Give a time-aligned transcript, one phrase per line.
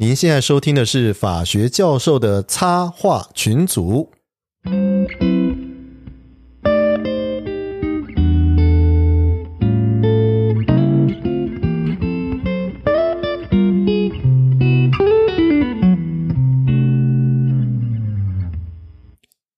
[0.00, 4.12] 您现在收听的是法学教授的插画群组。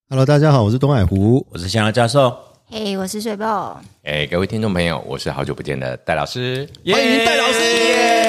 [0.09, 1.47] Hello，大家好，我是东海湖。
[1.51, 2.35] 我是香蕉教授，
[2.71, 3.79] 嘿我是水豹。
[4.05, 8.20] 哎，各位听众朋友，我是好久不见的戴老师，欢迎戴老师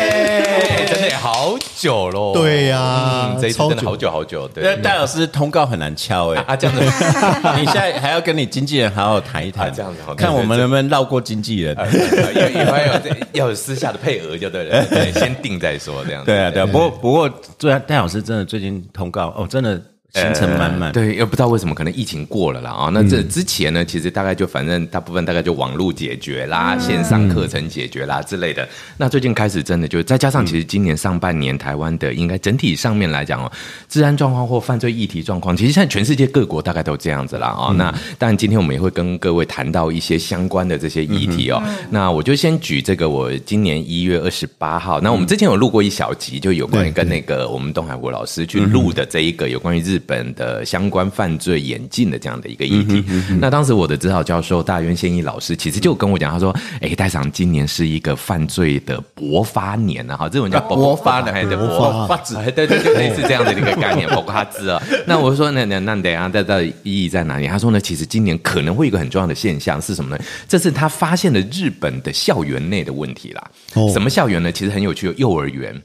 [0.60, 0.86] 耶！
[0.92, 6.84] 真的好久喽，对呀嗯这一次超真的好久好久，对，戴老师通告很难敲哎、啊，这样子，
[7.58, 11.76] 你现在还要跟你经纪人好好谈一谈，啊这样子好看我们能不能绕过经纪人。
[11.76, 13.02] 有以后要有
[13.34, 16.28] 要有私下的配额就对了，对，先定再说这样子。
[16.32, 19.82] 对啊，对啊，不过不过，对啊，戴老师真的最近通告哦，真的
[20.14, 20.90] 行程满满。
[20.90, 22.90] 呃对，又不知道为什么，可能疫情过了啦啊。
[22.94, 28.68] 那这之前呢，其实大概就反正大部分大概就网络解决啦，线上课程解决啦之类的。
[28.98, 33.52] 那最近开始真的就再加上，其实今年上半年台湾的应该整体上面来讲哦，
[33.88, 37.74] 治安状况或犯罪议题状况，其实现在全世界各国大概都这样子啦啊。
[37.78, 41.64] 那当然今天我们也会跟各位谈到一些相关的这些议题哦。
[41.90, 53.04] 那我就先举这个，我今年一月二十八号，那我们之前有录过一小集，就有关于跟那个我们东海国老师去录的这一个有关于日本的相关犯罪演进的这样的一个议题。
[53.40, 64.82] 那当时我的指导教授大渊宪一老师其实就跟我讲，他说：“哎，戴长今年是一个犯罪的勃发年啊，哈，这种叫勃发的勃勃发发子，对对，就类似这样的一个概念， 勃发子啊。
[65.06, 67.48] 那我就说，那那那等一下，这这意义在哪里？
[67.48, 70.24] 他说呢，其实今年可能会有一个很重要的现象是什么呢？
[70.48, 73.44] 这是他发现了日本的校园内的问题啦。
[73.74, 74.52] 哦什么校园呢？
[74.52, 75.82] 其实很有趣，幼儿园。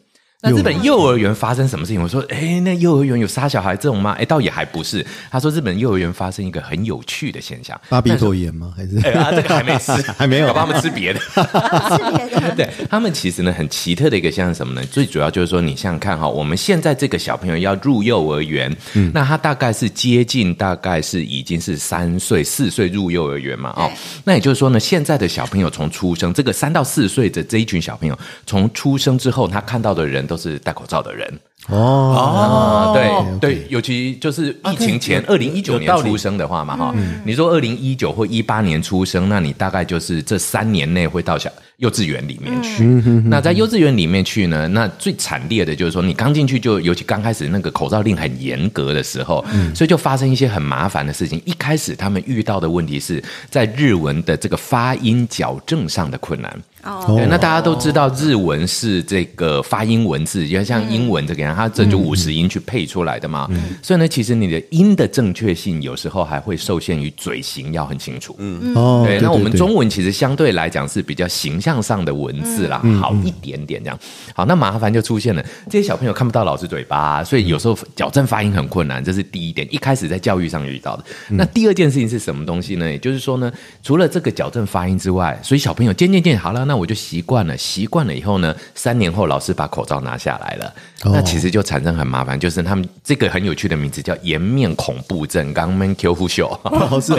[0.50, 2.02] 那日本幼儿园发生什么事情？
[2.02, 4.14] 我说，哎，那幼儿园有杀小孩这种吗？
[4.18, 5.04] 哎，倒也还不是。
[5.30, 7.78] 他说，日本幼儿园发生一个很有趣的现象。
[7.88, 8.72] 巴比妥盐吗？
[8.76, 11.18] 还是哎啊，这个还没吃， 还没有搞不好他们吃别的。
[11.26, 14.86] 吃别的， 对他们其实呢很奇特的一个现象是什么呢？
[14.86, 23.90] 最主要就是说，你想想看哈，我们现在这个小朋友要入幼儿园，嗯那他大概是接近大概是已经是三岁四岁入幼儿园嘛哦，
[24.24, 31.32] 那也就是说呢，现在的小朋友从出生，这个三到四岁的这一群小朋友从出生之后，他看到的人都是戴口罩的人。
[31.68, 42.84] 哦，啊，对对，尤其就是疫情前，二零一九年出生的话嘛，哈，你说二零一九或一八年出生，那你大概就是这三年内会到小幼稚园里面去。
[43.24, 49.44] 那在幼稚园里面去呢，那最惨烈的就是说，你刚进去就，尤其刚开始那个口罩令很严格的时候，
[49.74, 51.40] 所以就发生一些很麻烦的事情。
[51.44, 56.60] 一开始他们遇到的问题是在日文的这个发音矫正上的困难。
[56.82, 63.50] 哦，对，那大家都知道日文是这个发音文字，就像英文这个样，它这就五十音去配出来的嘛。
[63.82, 68.36] 所以呢，其实你的音的正确性有时候还会受限于嘴型要很清楚。
[68.38, 69.20] 嗯，哦，对。
[69.20, 73.98] 那我们中文其实相对来讲是比较形象上的文字啦，好一点点这样。
[74.32, 79.66] 好，那麻烦就出现了，这些小朋友看不到老师嘴巴，所以有时候矫正发音很困难，这是第一点。
[79.74, 81.04] 一开始在教育上遇到的。
[81.30, 82.88] 那第二件事情是什么东西呢？
[82.88, 83.50] 也就是说呢，
[83.82, 87.56] 除了这个矫正发音之外，所以小朋友渐渐渐好了，那我就习惯了。
[87.56, 90.72] 习惯了以后呢，三年后老师把口罩拿下来了，
[91.02, 96.46] 哦那其实就产生很麻烦，就是他们这个很有趣的名字叫颜面恐怖症，刚刚 Q 夫秀。
[96.62, 97.12] 哦是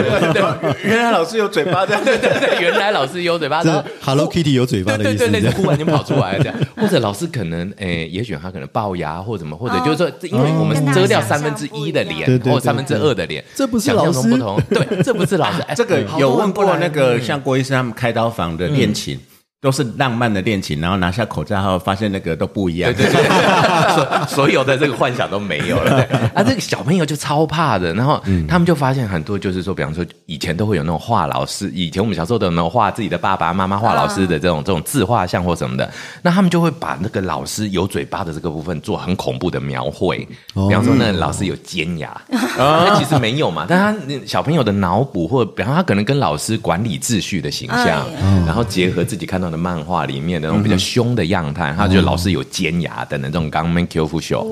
[0.82, 14.20] 原来老师有嘴巴的，对对对，原来老师有嘴巴，然后这 Hello Kitty 有嘴巴的意思，忽然间跑出来了这样， 或者老师可能诶，也许他可能龅牙或怎么，或者就是说，因为我们遮掉三分之一的脸对对对或三分之二的脸，这不是想象老师？
[14.22, 19.18] 中不同，对，这不是老师，哎 这个有问过那个像郭医生他们开刀房的恋情。
[19.60, 22.92] 都是浪漫的恋情，然后拿下口罩后发现那个都不一样。
[22.94, 23.26] 对对对，
[23.94, 25.90] 所所有的这个幻想都没有了。
[25.90, 35.90] 对 啊，这个小朋友就超怕的，然后他们就发现很多，就是说，比方说以前都会有那种画老师，以前我们小时候都有那种画自己的爸爸妈妈、画老师的这种这种自画像或什么的，
[36.22, 40.18] 那他们就会把那个老师有嘴巴的这个部分做很恐怖的描绘，
[40.54, 48.06] 比方说那老师有尖牙， 那其实没有嘛，但他小朋友的脑补或比方他可能跟老师管理秩序的形象，
[48.46, 54.46] 然后结合自己看到的漫画里面的那种比较凶的样态，他觉得老是有尖牙等等这种刚 man Q 夫秀，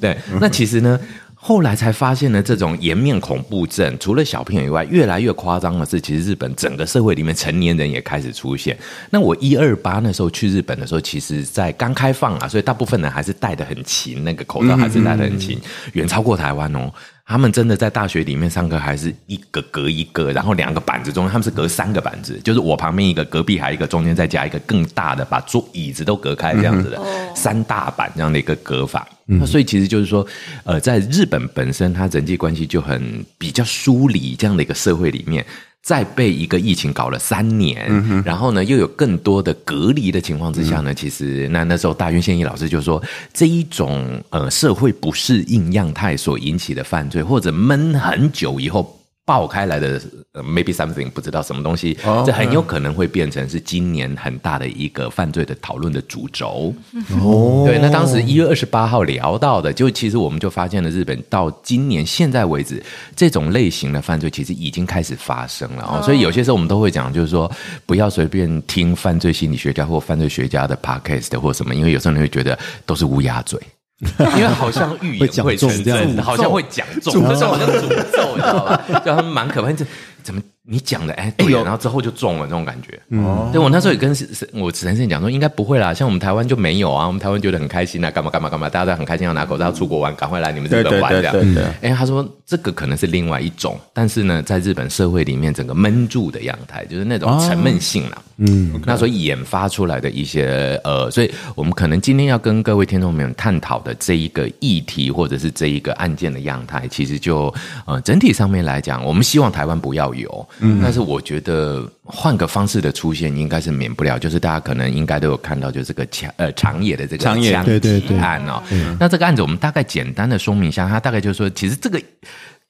[0.00, 0.98] 对，那其实呢。
[1.38, 8.76] 后来才发现呢，这种颜面恐怖症，除了小朋友以外，越来越夸张的是，其实日本整个社会里面成年人也开始出现。
[9.10, 15.56] 那我一二八那时候去日本的时候，其实在刚开放啊，所以大部分人还是戴的很勤，那个口罩还是戴的很勤，
[15.92, 16.90] 远超过台湾哦。
[17.28, 27.02] 他们真的在大学里面上课，还是一个隔一个，然后两个板子中间，他们是隔三个板子，就是我旁边一个，隔壁还有一个，中间再加一个更大的，把桌椅子都隔开这样子的、
[27.34, 29.08] 三大板这样的一个隔法。
[29.24, 30.24] 那所以其实就是说，
[30.62, 35.44] 呃，在日本本身，它人际关系就很比较疏离这样的一个社会里面。
[35.86, 37.86] 再被一个疫情搞了三年，
[38.24, 43.00] 然后呢又有更多的隔离的情况之下呢，其实那那时候大渊宪一老师就说，
[43.32, 48.98] 这一种呃社会不适应样态所引起的犯罪，或者闷很久以后。
[49.26, 50.00] 爆开来的、
[50.32, 56.72] 呃、maybe something 不知道什么东西，这很有可能会变成是今年很大的一个犯罪的讨论的主轴。
[57.20, 62.80] 哦，对，那当时一月二十八号聊到的，就其实我们就发现了日本到今年现在为止，
[63.16, 66.00] 这种类型的犯罪其实已经开始发生了哦。
[66.04, 67.50] 所以有些时候我们都会讲，就是说
[67.84, 72.56] 不要随便听犯罪心理学家或犯罪学家的 podcast 或什么，因为有时候你会觉得
[72.86, 73.60] 都是乌鸦嘴。
[74.36, 78.82] 因为好像预言会成真，好像会讲中，就是好像诅咒，你知道吧？
[79.04, 79.86] 就他们蛮可怕，这
[80.22, 80.42] 怎么？
[80.68, 83.00] 你讲的哎，对，然后之后就中了那种感觉。
[83.10, 84.14] 嗯，对我那时候也跟
[84.52, 91.34] 我陈先讲说，应该不会啦，像我们台湾就没有啊，我们台湾觉得很开心啊，干嘛干嘛干嘛，大家都很开心要拿口罩出国玩，赶快来你们日本玩这样。
[91.82, 98.22] 哎，他说这个可能是另外一种，但是呢，在日本社会里面，整个闷住的样态，就是那种沉闷性啦。
[98.38, 107.54] 嗯，那所以研发出来的一些呃，所以我们可能今天要跟各位听众朋友探讨的这一个议题，或者是这一个案件的样态，其实就
[107.86, 110.48] 呃整体上面来讲，我们希望台湾不要有。
[110.60, 114.18] 嗯，但是我觉得换个方式的出现，应该是免不了。
[114.18, 118.62] 就是大家可能应该都有看到，就这个长呃长野的这个长野对对对案哦。
[118.98, 122.00] 那这个案子我们大概简单的说明一下，它大概就是说，其实这个。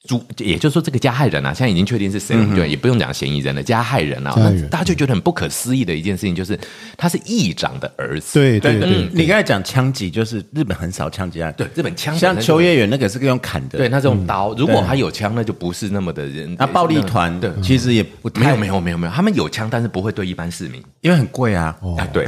[0.07, 3.63] 主，也就是说，这个加害人啊，现在已经确定是谁了，对，也不用讲嫌疑人了。
[3.63, 4.17] 加害人。
[4.27, 6.59] 啊，那大家就觉得很不可思议的一件事情，就是
[6.97, 8.39] 他是议长的儿子。
[8.41, 16.57] 对对对，你刚才讲枪击，就是日本很少枪击案，对，日本枪像秋叶原那个是用砍的，对，他这种刀，如果他有枪，那就不是那么的人。
[16.59, 21.77] 那暴力团的其实也不没有没有没有没有，他们有枪，但是不会对一般市民，因为很贵啊。
[21.99, 22.25] 啊，对，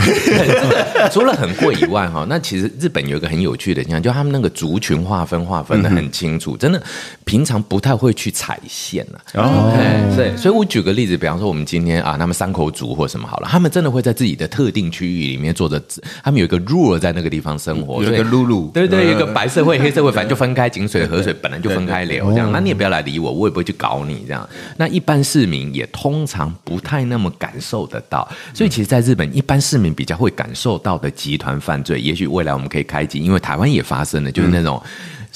[1.11, 6.83] 除了很贵以外，哈，那其实日本有一个很有趣的现象，就他们那个族群划分划分的很清楚，真的
[7.25, 9.19] 平常不太会去踩线呐。
[9.35, 9.73] 哦，
[10.17, 15.81] 对，所以我举个例子，比方说我们今天啊，他们三口组或什么好了，他们真的会在自己的特定区域里面做着，
[16.23, 24.49] 他们有一个 rule 在那个地方生活，有一个露露，对对，有一个白社会、黑社会，反正就分开，井水河水本来就分开流，这样，那你也不要来理我，我也不会去搞你这样。
[24.77, 34.83] 那一般市民也通常不太那么感受得到，所以其实，在日本，一般市民比较会感受到的集团犯罪，也许未来我们可以开机，因为台湾也发生了，就是那种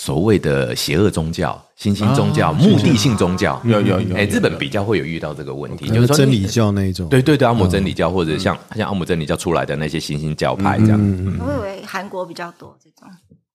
[0.05, 10.99] 所谓的邪恶宗教、新兴宗教、目的性宗教，有有有，哎，日本比较会有遇到这个问题，就是说真理教那一种，对对对，阿姆真理教或者像像阿姆真理教出来的那些新兴教派这样，
[11.39, 13.09] 我以为韩国比较多这种。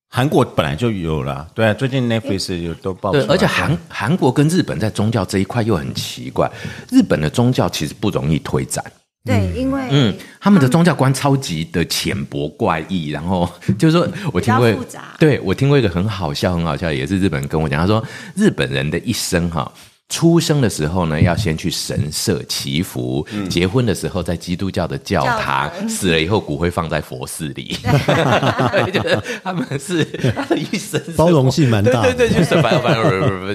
[0.08, 3.12] 韩国本来就有了，对啊，最近 Netflix 有都报。
[3.12, 6.50] 对，而且韩韩国跟日本在宗教这一块又很奇怪，
[6.90, 8.82] 日本的宗教其实不容易推展。
[9.28, 13.48] 对，因为嗯，他们的宗教观超级的浅薄怪异，然后
[13.78, 14.74] 就是说我听过，
[15.20, 18.04] 对我听过一个很好笑、很好笑，也是日本人跟我讲，他说
[18.36, 19.72] 日本人的一生哈。
[20.10, 27.76] 出生的时候呢，要先去神社祈福；结婚的时候在基督教的教堂；死了以后骨灰放在佛寺里。
[28.94, 33.54] 就是他们是他的一生包容性蛮大，对对，就是反反反正不不不，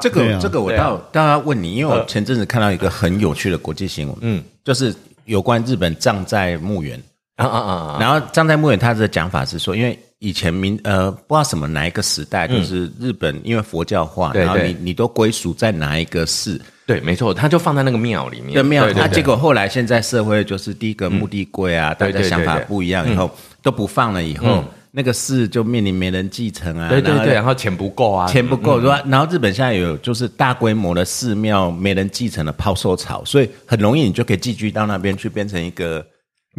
[0.00, 4.94] 这个这个我倒倒要问你，因为我前阵子看到一个很有趣的国际新闻，嗯，就是
[5.26, 6.98] 有关日本葬在墓园
[7.36, 9.98] 啊啊啊，然后葬在墓园，他的讲法是说，因为。
[10.18, 16.60] 以前明呃不知道什么哪一个时代，就是日本因为佛教化，然后你你都归属在哪一个寺？
[16.86, 18.54] 对，没错，他就放在那个庙里面。
[18.54, 23.30] 对庙，那结果后来现在社会就是第一个墓地贵啊，大家想法不一样，以后
[23.60, 26.88] 都不放了，以后那个寺就面临没人继承啊。
[26.88, 29.02] 对对对，然后钱不够啊，钱不够是吧？
[29.06, 36.06] 然后日本现在有就是大规模的寺庙没人继承的抛售潮，所以很容易你就可以寄居到那边去，变成一个。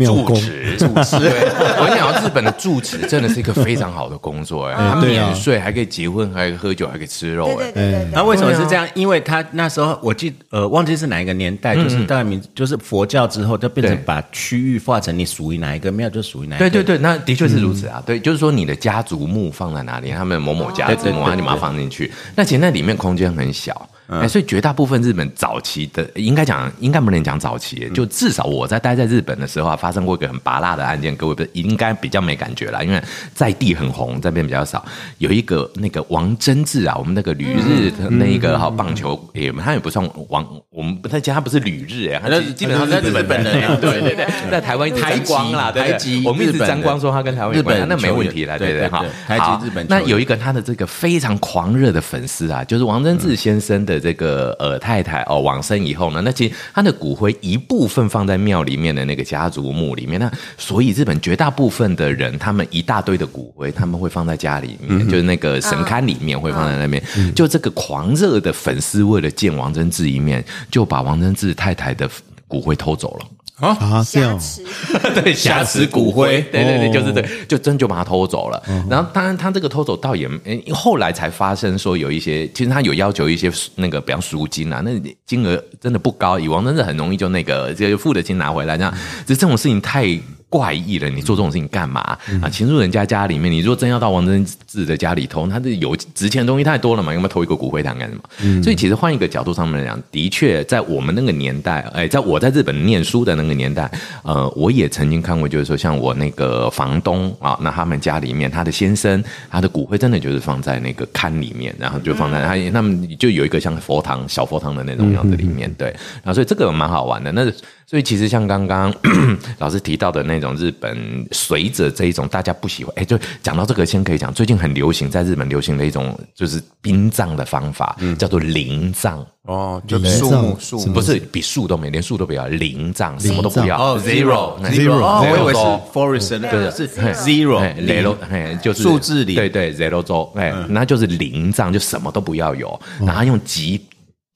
[0.06, 1.16] 住持，住持，
[1.80, 8.06] 我跟你讲，日本的住持真的是一个非常好的工作哎，他免税，还可以结婚，还可以喝酒，还可以吃肉哎。
[8.12, 8.88] 那为什么是这样？
[8.94, 16.58] 因为他那时候我记呃忘记是哪一个年代，就是大概名就是佛教之后，就变成把区域划成你属于哪一个庙就属于哪。
[16.58, 18.04] 对对对，那的确是如此啊。
[18.06, 23.90] 对，就是说你的家族墓放在哪里，他们某某家族墓，你把它放进去，那其实那里面空间很小。
[24.08, 34.86] 哎，所以绝大部分日本早期的，应该讲，应该不能讲早期，就至少我在待在日本的时候啊，发生过一个很拔辣的案件，各位不应该比较没感觉啦，因为在地很红，这边比较少。
[35.18, 49.04] 有一个那个王贞治啊，我们那个旅日的那一个哈棒球，也他也不算王，我们不太讲他不是旅日哎，他基本上在日本人，对对对， 在台湾台光啦，台籍，我们一直沾光说他跟台湾日本，那没问题了，对对哈。
[49.28, 53.97] 台籍日本，那有一个他的这个非常狂热的粉丝啊，就是王贞治先生的。
[53.98, 67.02] 的这个呃太太哦往生以后呢，那其实他的骨灰一部分放在庙里面的那个家族墓里面，那所以日本绝大部分的人，他们一大堆的骨灰，他们会放在家里面，就是那个神龛里面会放在那边。
[67.34, 72.10] 就这个狂热的粉丝为了见王贞治一面，就把王贞治太太的
[72.48, 73.26] 骨灰偷走了。
[73.60, 74.40] 啊，这样，
[75.16, 78.62] 对，瑕疵骨灰，对对对，就是对，就真就把他偷走了。
[78.90, 80.30] 然后，当然，他这个偷走倒也，
[80.74, 84.92] 后来才发生说有一些，其实他有要求一些那个，比方赎金啊，那
[85.26, 88.94] 金额真的不高，以往真的很容易就那个就付的金拿回来，这样，
[89.26, 90.20] 只是这种事情太。
[90.50, 92.00] 怪异了，你做这种事情干嘛
[92.42, 92.50] 啊？
[92.50, 98.64] 侵入人家家里面，你如果真要到王贞治的家里偷，他的有值钱的东西太多了嘛，有没有偷一个骨灰坛干什么？
[98.64, 103.92] 所以其实换一个角度上面来讲，的确在我们那个年代，哎，在我在日本念书的那个年代，
[104.24, 115.88] 呃，我也曾经看过，就是说像我那个房东啊，那他们家里面他的先生，他的骨灰真的就是放在那个龛里面，然后就放在他他们就有一个像佛堂小佛堂的那种样子里面，对，
[116.24, 117.32] 然后所以这个蛮好玩的。
[117.34, 117.52] 那
[117.90, 118.94] 所以其实像刚刚
[119.60, 120.98] 老师提到的那种日本
[121.32, 135.60] 随着这一种大家不喜欢，哎，就讲到这个先可以讲，最近很流行在日本流行的一种就是殡葬的方法，叫做灵葬哦，就树木树不是比树都没，连树都不要，灵葬什么都不要哦，zero zero，我以为是
[135.94, 143.80] forest 那个是 zero zero，就是数字里对对 zero 周，哎，那就是灵葬，就什么都不要有，然后用极。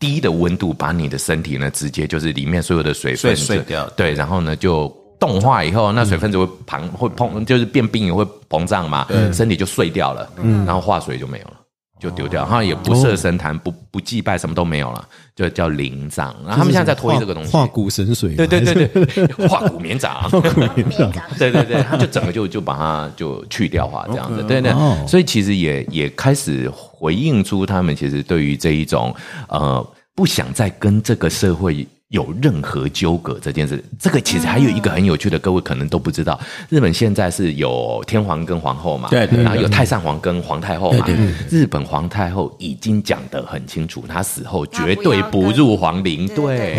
[0.01, 10.27] 低的温度把你的身体呢，直接就是里面所有的水分碎掉，对，然后呢就冻化以后，那水分子会膨会膨，就是变冰也会膨胀嘛，身体就碎掉了，
[10.65, 11.53] 然后化水就没有了。
[12.01, 16.35] 就丢掉，然后也不设神坛，不不祭拜，什么都没有了，就叫灵葬。
[16.43, 24.73] 然后他们现在在推这个东西，化骨神水，对对对对， 化骨绵掌，化骨绵掌， 对对对，他就整个就就把它就去掉化这样子，对对。
[25.07, 29.15] 所以其实也也开始回应出他们其实对于这一种
[29.47, 31.87] 呃不想再跟这个社会。
[32.11, 36.39] 有任何纠葛这件事，这个其实还有一个很有趣的，各位可能都不知道。
[36.69, 41.05] 日本现在是有天皇跟皇后嘛，对，然后有太上皇跟皇太后嘛。
[41.49, 46.77] 日本皇太后已经讲得很清楚，她死后绝对不入皇陵，对，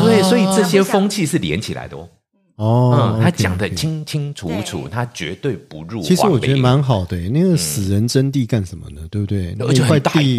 [0.00, 2.08] 所以所以这些风气是连起来的哦。
[2.56, 6.00] 哦，他讲的清清楚楚，他绝对不入。
[6.02, 9.00] 其实我觉得蛮好的，那个死人真地干什么呢？
[9.10, 9.56] 对不对？
[9.58, 10.38] 而且块地，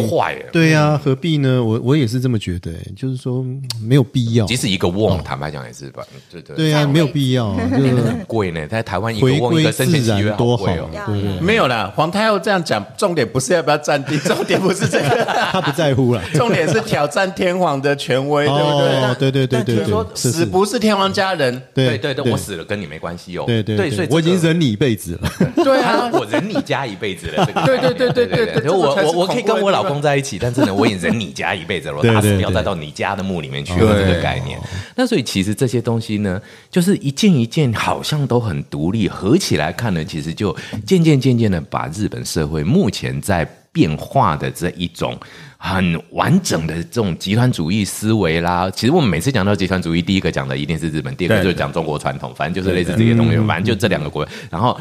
[0.50, 1.62] 对呀，何必呢？
[1.62, 3.44] 我我也是这么觉得，就是说
[3.82, 4.46] 没有必要。
[4.46, 8.66] 即使一个瓮，坦白讲也是吧，对对对呀，没有必要， 很贵呢。
[8.66, 10.74] 在台湾一个瓮一个生前契约多好，对
[11.20, 11.40] 对？
[11.40, 16.22] 没有啦，皇太后这样讲，重点不是要不要占地， 重点不是这个，他不在乎了。
[16.32, 19.30] 重点是挑战天皇的权威，对不对？
[19.30, 22.86] 对对对对对，死不是天皇家人，对对对，我死了跟你。
[22.86, 25.28] 没关系哦，对对对，所以我已经忍你一辈子了。
[25.64, 27.44] 对啊，我忍你家一辈子了。
[27.66, 32.00] 对对对对对对，我我我可以跟我老公在一起，但是呢，我也忍你家一辈子了。
[32.04, 34.56] 打死不要再到你家的墓里面去了，这个概念。
[34.94, 45.18] 那所以其实这些东西呢，就是一件一件好像都很独立，合起来看呢，其实就渐渐渐渐的把日本社会目前在变化的这一种。
[45.56, 54.78] 很完整的这种集团主义思维啦，其实我们每次讲到集团主义，第一个讲的一定是日本，第二个就是讲中国传统，反正就是类似这些东西，反正就这两个国，然后。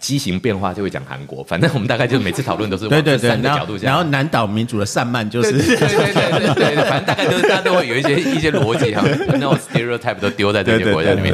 [0.00, 3.86] 畸形变化就会讲韩国，反正我们大概就每次讨论都是对对对，三个角度讲。
[3.88, 11.32] 然后南岛民主的散漫就是对对对对对，反正大概大家都会有一些一些逻辑哈，那种 stereotype 都丢在这些国家里面。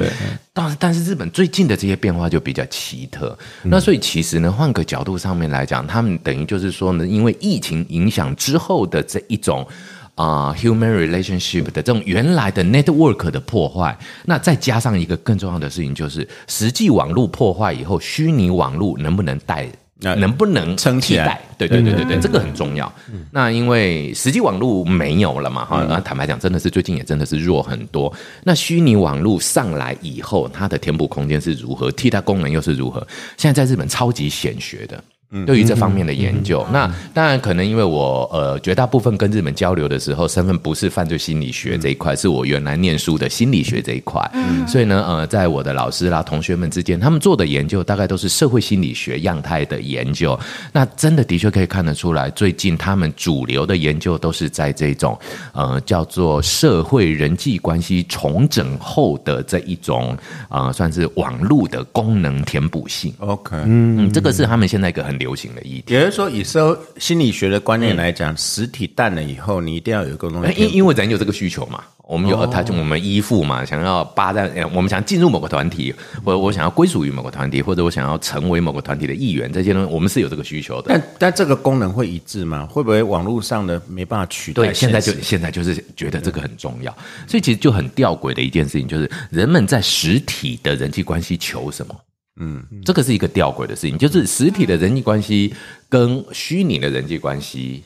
[0.55, 9.67] 但是但是日本最近的这些变化就比较奇特，那所以其实呢，换个角度上面来讲，他们等于就是说呢，因为疫情影响之后的这一种。
[10.15, 19.67] 啊，human relationship 的这种原来的 network 的破坏，那再加上一个更重要的事情，就是实际网络破坏以后，虚拟网络能不能带，
[20.03, 21.41] 能不能撑起来？
[21.57, 22.93] 对对对对对，这个很重要。
[23.31, 28.13] 那因为实际网络没有了嘛，哈，那坦白讲，真的是最近也真的是弱很多。
[28.43, 31.91] 那虚拟网络上来以后，它的填补空间是如何？
[31.93, 33.07] 替代功能又是如何？
[33.37, 35.03] 现在在日本超级显学的。
[35.47, 44.21] 对于这方面的研究，那当然可能因为我呃绝大部分跟日本交流的时候，身份不是犯罪心理学这一块，是我原来念书的心理学这一块，
[44.69, 50.39] 所以呢呃，在我的老师啦、同学们之间，他们做的研究大概都是社会心理学样态的研究。
[50.71, 55.19] 那真的的确可以看得出来，最近他们主流的研究都是在这种
[55.55, 60.15] 呃叫做社会人际关系重整后的这一种
[60.51, 63.15] 呃算是网络的功能填补性。
[63.21, 65.22] OK，嗯，这个是他们现在一个很。
[65.23, 70.53] 流行的议题，也就是说，以收心理学的观念来讲，实体淡了以后，你一定要有一个东西。
[70.61, 80.87] 因因为人有这个需求嘛，我们有他就我们依附嘛，想要霸占，我们想进入某个团体，或者我想要归属于某个团体，或者我想要成为某个团体的一员，这些东西我们是有这个需求的。
[80.89, 82.67] 但但这个功能会一致吗？
[82.69, 84.65] 会不会网络上的没办法取代？
[84.65, 86.93] 对，现在就现在就是觉得这个很重要，
[87.29, 91.95] 所以其实就很吊诡的一件事情，就是人们在实体的人际关系求什么？
[92.41, 95.55] 嗯，这个是一个吊诡的事情，就是实体的人际关系
[95.89, 97.85] 跟虚拟的人际关系。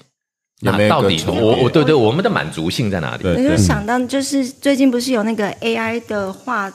[0.61, 3.27] 那到底我我对对我们的满足性在哪里？
[3.27, 6.73] 我就想到就是最近不是有那个 AI 的画。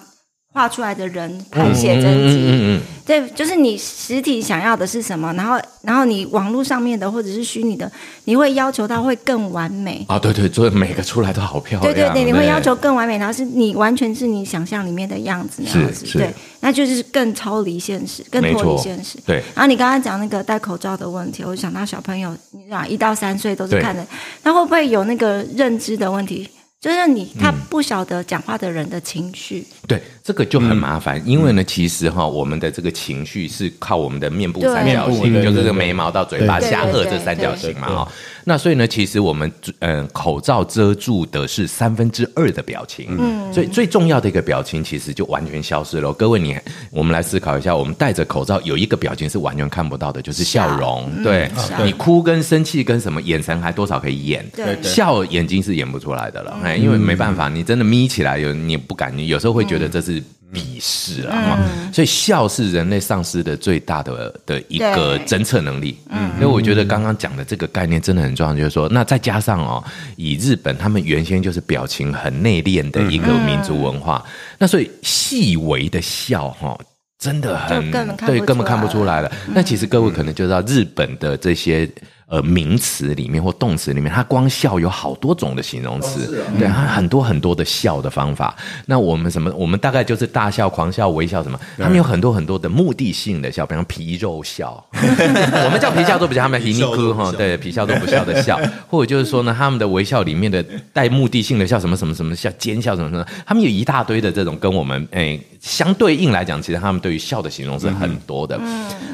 [0.53, 7.89] 画出来的人拍写真集，对，就是你实体想要的是什么，然后，然后你网络上面的或者是虚拟的，
[8.25, 10.19] 你会要求它会更完美啊？
[10.19, 11.93] 对对，所以每个出来都好漂亮。
[11.93, 19.17] 对对对，你会要求更完美，然后是你完全是你想象里面的样子那样子，对，那就是更超离现实，更脱离现实。
[19.25, 19.37] 对。
[19.55, 24.05] 然后你刚刚讲那个戴口罩的问题，我就想到小朋友，你讲一到三岁都是看的，
[24.43, 26.49] 那会不会有那个认知的问题？
[26.81, 29.63] 就是你，他不晓得讲话的人的情绪。
[29.87, 38.11] 对，这个就很麻烦，因为呢，其实哈，我们的这个情绪是靠我们的面部三角形，就是这个眉毛到嘴巴下颚这三角形嘛，哈。
[38.45, 46.13] 那所以呢，其实我们嗯，口罩遮住的是三分之二的表情，嗯，所以最重要的一个表情其实就完全消失了。
[46.13, 46.57] 各位，你
[46.91, 50.79] 我们来思考一下，我们戴着口罩有一个表情是完全看不到的，就是笑。
[50.79, 51.11] 容。
[51.21, 51.51] 对，
[51.83, 60.20] 你哭跟生气跟什么眼神还多少可以演，对，笑眼睛是演不出来的了，哎，因为没办法，你真的眯起来有你不敢，你有时候会觉得这是。
[60.53, 61.57] 鄙视啊，
[61.93, 65.97] 所以笑是人类丧失的最大的的一个侦测能力。
[66.09, 69.83] 嗯，因为我觉得刚刚讲的这个概念真的很重要，就是说，那再加上哦，
[70.17, 74.23] 以日本他们原先就是表情很内敛的一个民族文化，
[74.57, 76.77] 那所以细微的笑哈，
[77.17, 77.91] 真的很
[78.25, 79.31] 对，根本看不出来了。
[79.53, 81.89] 那其实各位可能就知道日本的这些。
[82.31, 88.55] 呃，名词里面或动词里面，它光笑有好多种的形容词，对，它很多很多的笑的方法。
[88.85, 89.51] 那我们什么？
[89.53, 91.59] 我们大概就是大笑、狂笑、微笑什么？
[91.77, 98.57] 他们有很多很多的目的性的笑，比方皮肉笑， 我们叫皮笑都不叫他们皮尼科哈，对，皮笑都不笑的笑，
[98.87, 108.57] 或者就是说呢，他们的微笑里面的带目的性的笑，什么什么什么笑，奸笑什么什么，他们有一大堆的这种跟我们哎相对应来讲，其实他们对于笑的形容是很多的。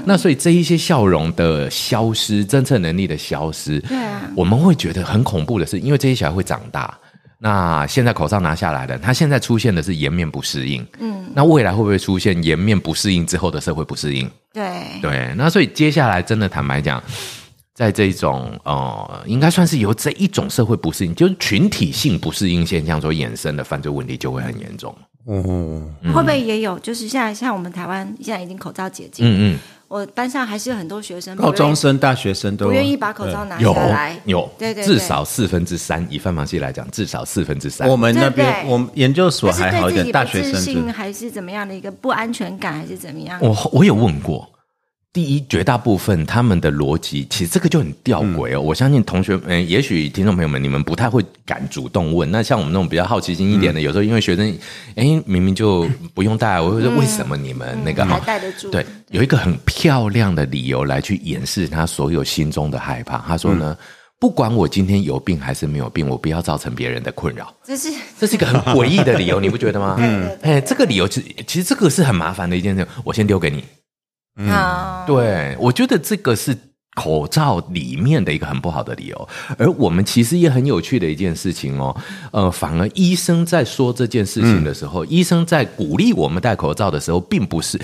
[0.06, 3.07] 那所以这一些笑容的消失，侦测能力。
[3.08, 6.96] 的消失，对啊，我们会觉得很恐怖的是，因为这些小孩会长大。
[7.40, 14.28] 那现在口罩拿下来了，他现在出现的是颜面不适应，嗯，那未来会不会出现颜面不适应之后的社会不适应？
[14.52, 17.02] 对对，那所以接下来真的坦白讲，
[17.76, 24.96] 在这种呃，应该算是由这一种社会不适应，就是群体性不适应现象所衍生的犯罪问题就会很严重。
[25.28, 26.80] 嗯，会不会也有？
[26.80, 29.60] 就是现在像我们台湾现在已经口罩解禁，嗯嗯。
[29.88, 34.20] 我班上还是有很多学生，高中生、大学生都不愿意把口罩拿下来。
[34.26, 37.88] 有，对对，至少四分之三，以范芒系来讲，至少四分之三。
[37.88, 43.40] 我们那边，我们研究所还好一点，大学生还是怎么样的一个不安全感，还是怎么样？
[43.42, 44.50] 我我有问过。
[45.18, 48.62] 第一，绝大部分他们的逻辑，其实这个就很吊诡哦。
[48.62, 52.30] 我相信同学，嗯，也许听众朋友们，你们不太会敢主动问。
[52.30, 54.56] 那像我们那种比较好奇心一点的，有时候因为学生，
[54.94, 58.70] 哎，明明就不用带，我会说为什么你们那个还带得住？
[58.70, 63.18] 对，有一个很漂亮的理由来去掩饰他所有心中的害怕。
[63.28, 63.76] 他说呢，
[64.20, 67.52] 不管我今天有病还是没有病，我不要造成别人的困扰。
[67.64, 69.96] 这是这是一个很诡异的理由， 你不觉得吗？
[69.98, 72.88] 嗯，哎，这个理由其实其实这个是很麻烦的一件事。
[73.04, 73.64] 我先丢给你。
[74.38, 76.56] 嗯，对，我觉得这个是
[76.96, 81.96] 口罩里面的一个很不好的理由，而我们其实也很有趣的一件事情哦，
[82.32, 87.80] 呃，反而医生在说这件事情的时候，医生在鼓励我们戴口罩的时候，并不是。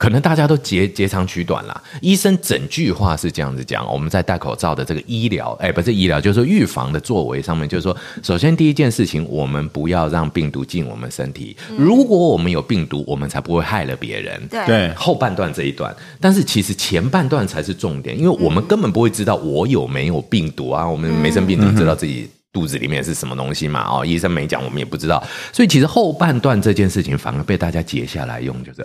[0.00, 1.82] 可能大家都截截长取短了。
[2.00, 11.54] 医生整句话是这样子讲：我们在戴口罩的这个医疗，哎，不是医疗，就是说预防的作为上面，就是说，首先第一件事情，我们不要让病毒进我们身体。
[11.76, 14.40] 如果我们有病毒，我们才不会害了别人。
[14.48, 22.26] 对，后半段这一段，但是其实前半段才是重点，因为我们根本不会知道我有没有病毒啊，我们没生病怎么知道自己？
[22.52, 23.86] 肚子里面是什么东西嘛？
[23.88, 25.22] 哦，医生没讲，我们也不知道。
[25.52, 28.84] 所以其实后半段这件事情反而被大家截下来用，就是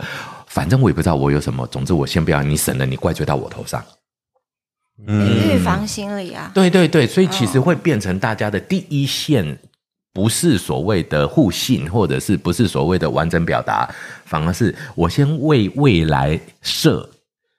[0.56, 1.68] 反正我也不知道我有什么。
[1.68, 3.84] 总之我先不要你省了，你怪罪到我头上。
[5.06, 9.60] 嗯预防心理啊，对对对，所以其实会变成大家的第一线，
[10.14, 17.10] 不是所谓的互信，或者是不是所谓的完整表达，反而是我先为未来设。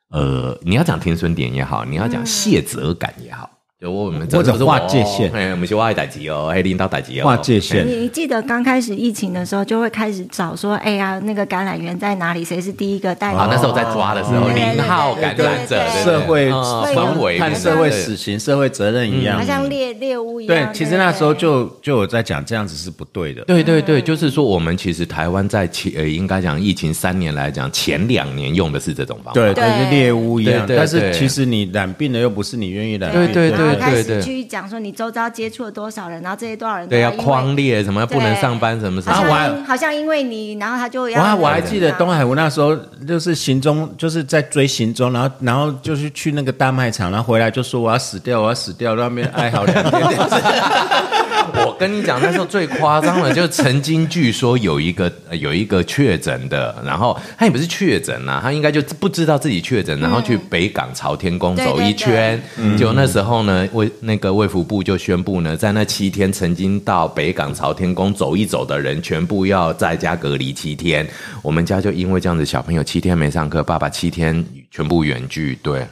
[0.08, 3.50] 呃，你要讲停损点也好，你要讲卸责感也好。
[3.78, 7.86] 就我们或者划界限，哎，我们是画代级哦，还领导代级哦，划界限。
[7.86, 12.42] 你记得刚开始疫情的时候，就会开始找说，哎呀，那个感染源在哪里？
[12.42, 13.34] 谁是第一个带？
[13.34, 20.72] 啊，那时候在抓的时候，零号感染者，社会氛围，看社会死刑、社会责任一样，好像猎猎物一样。
[20.72, 23.44] 对，其实那时候就就有在讲，这样子是不对的。
[23.44, 30.64] 对对对，就是说，我们其实台湾在前呃，应该讲疫情三年来讲，前两年用的是这种方法，对，就是猎物一样。
[30.66, 34.44] 但是其实你染病了，又不是你愿意染，对对对对对。
[34.44, 41.20] 讲说你周遭接触了多少人，然后这些多少人对要框列什么不能上班什么什么，好像好像因为你，然后他就要。
[41.20, 50.02] 哇，我还记得东海湖那时候就是行踪，就是在追行踪，然后然后就是去那个大卖场，然后回来就说我要死掉，我要死掉，那边哀嚎两天。
[51.54, 62.40] 我跟你讲，那时候最夸张的，就曾经据说有一个有一个确诊的，然后他也不是确诊呐，他应该就不知道自己确诊，然后去北港朝天宫走一圈，
[62.78, 71.06] 就那时候呢，卫那个卫福部就宣布呢，在那七天曾经到北港朝天宫走一走的人，全部要在家隔离七天。
[71.42, 75.86] 我们家就因为这样子，小朋友七天没上课，爸爸七天全部远距，对。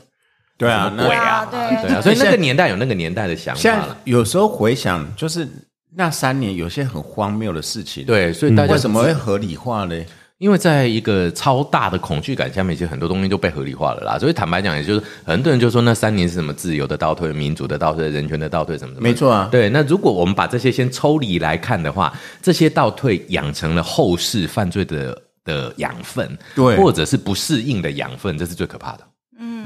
[0.65, 3.97] 对啊，鬼啊，对啊，所以那个年代有那个年代的想法了。
[4.05, 5.49] 有时候回想，就是
[5.97, 8.05] 那三年有些很荒谬的事情。
[8.05, 9.95] 对，所以大家为什么会合理化呢？
[10.39, 14.19] 因为在一个超大的恐惧感下面，其实很多东西都被合理化了啦。
[14.19, 19.03] 所以坦白讲，也就是很多人就说那三年是什么自由的倒退、民主的倒退、人权的倒退什么什么。
[19.03, 19.71] 没错啊，对。
[19.71, 29.05] 那如果我们把这些先抽离来看的话，这些倒退养成了后世犯罪的的养分，对，或者是不适应的养分，这是最可怕的。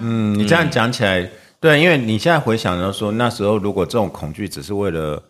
[0.00, 1.28] 嗯，你这样讲起来，
[1.60, 5.22] 对，因为你现在回想到说，那时候如果这种恐惧只是为了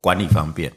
[0.00, 0.70] 管理方便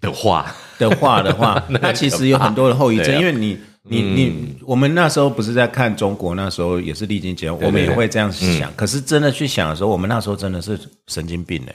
[0.00, 3.18] 的话的话的话， 那其实有很多的后遗症。
[3.18, 8.72] 因为你你你，我们那时候不是在看中国，那时候也是历经劫，我们也会这样想。
[8.76, 11.74] 可是真的去想的时候，我们那时候真的是神经病嘞。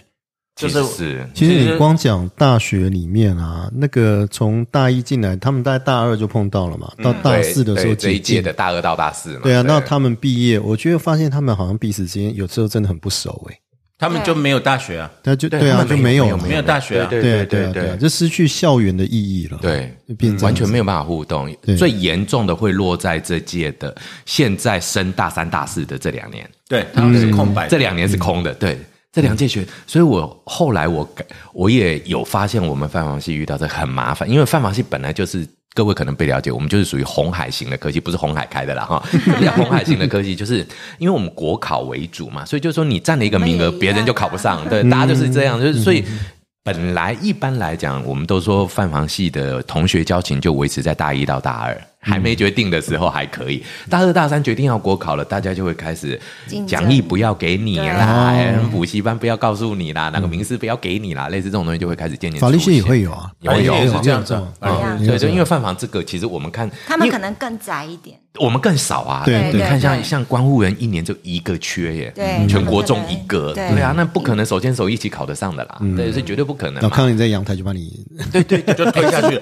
[0.58, 13.60] 就是，其实你光讲大学里面啊，那个从大一进来，他们在大二就碰到了嘛，到大四的时候这一届的大二到大四嘛，对啊，那他们毕业，我觉得发现他们好像彼此之间有时候真的很不熟诶，
[14.00, 16.36] 他们就没有大学啊，他就对啊，就没有。
[16.38, 28.76] 没有大学啊，对对对对，就失去校园的意义了，对，变完全没有办法互动，最严重的会落在这届的现在升大三大四的这两年，对，他们是空白，这两年是空的，对。
[29.12, 31.08] 这两届学，所以我后来我
[31.54, 39.04] 我也有发现，我们泛房系遇到这很麻烦，因为泛房系本来就是各位可能不了解，我们就是属于红海型的科技，不是红海开的啦哈。
[39.56, 40.66] 红海型的科技，就是
[41.00, 46.04] 因为我们国考为主嘛，所以就是说你占了一个名额，别人就考不上，对，大家就是这样，就是所以
[46.64, 51.82] 本来一般来讲，我们都说泛房系的同学交情就维持在大一到大二。
[52.08, 56.20] 还没决定的时候还可以，大二大三决定要国考了，大家就会开始
[56.66, 58.34] 讲义不要给你啦，
[58.72, 62.40] 补习班不要告诉你啦，那个名师不要给你啦，类似这种东西就会开始渐渐。
[62.40, 63.74] 法律系也会有啊，有有。
[63.88, 64.34] 是这样子，
[65.06, 68.18] 对，就因为犯法这个，其实我们看他们可能更窄一点。
[68.40, 76.84] 我们更少啊，对，你看像像关护员一年就一个缺耶，对，全国中一个，对啊，那不可能手牵手一起考得上的啦，对，是绝对不可能。
[76.84, 79.40] 我看到你在阳台就把你，对对，就推下去，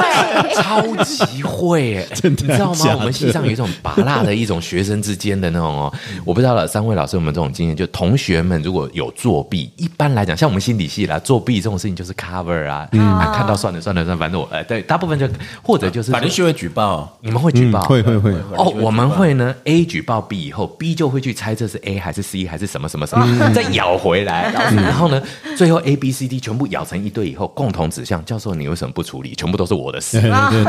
[0.54, 2.96] 超级会，你知道吗？
[2.98, 5.92] 我们系上有一种拔辣的一种学生之间的那种哦，
[6.24, 7.76] 我不知道了，三位老师有没有这种经验？
[7.76, 15.28] 就同学们如果有作弊，一般来讲，像我们心理系啦，作弊这种事情就是 cover 啊，啊，看到算了算了算，反正我哎，对，大部分就
[15.62, 17.80] 或者就是法律系会举报，你们会举报？
[17.82, 19.08] 会会会哦，我们。
[19.08, 24.52] 会呢？A 举报 B 以后，B 就会去猜这是 A 还是 C 还是什么什么什么，再咬回来。
[24.52, 25.20] 然后呢，
[25.56, 29.34] 最后 A、B、C、D 全部咬成一堆以后，共同指向教授，你为什么不处理？
[29.34, 30.20] 全部都是我的事，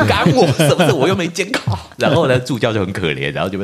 [0.08, 0.94] 干我什么事？
[0.94, 1.78] 我又没监考。
[1.98, 3.60] 然后呢，助教就很可怜，然后就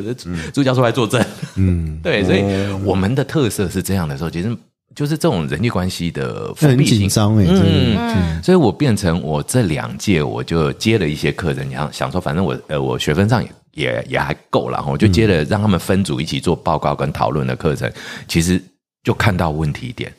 [0.54, 1.24] 助教出来作证。
[1.56, 2.44] 嗯， 对，所以
[2.84, 4.56] 我们的特色是这样的时候，其实
[4.94, 7.46] 就是这种人际关系的很紧张哎。
[7.48, 13.50] 嗯，所以我变成我这两届我就接了一些客人，想想说，反正我呃我学分上也。
[13.76, 17.92] 也也还够了，我就接着让他们分组一起做报告跟讨论的课程，
[18.28, 18.60] 其实
[19.04, 20.12] 就看到问题点。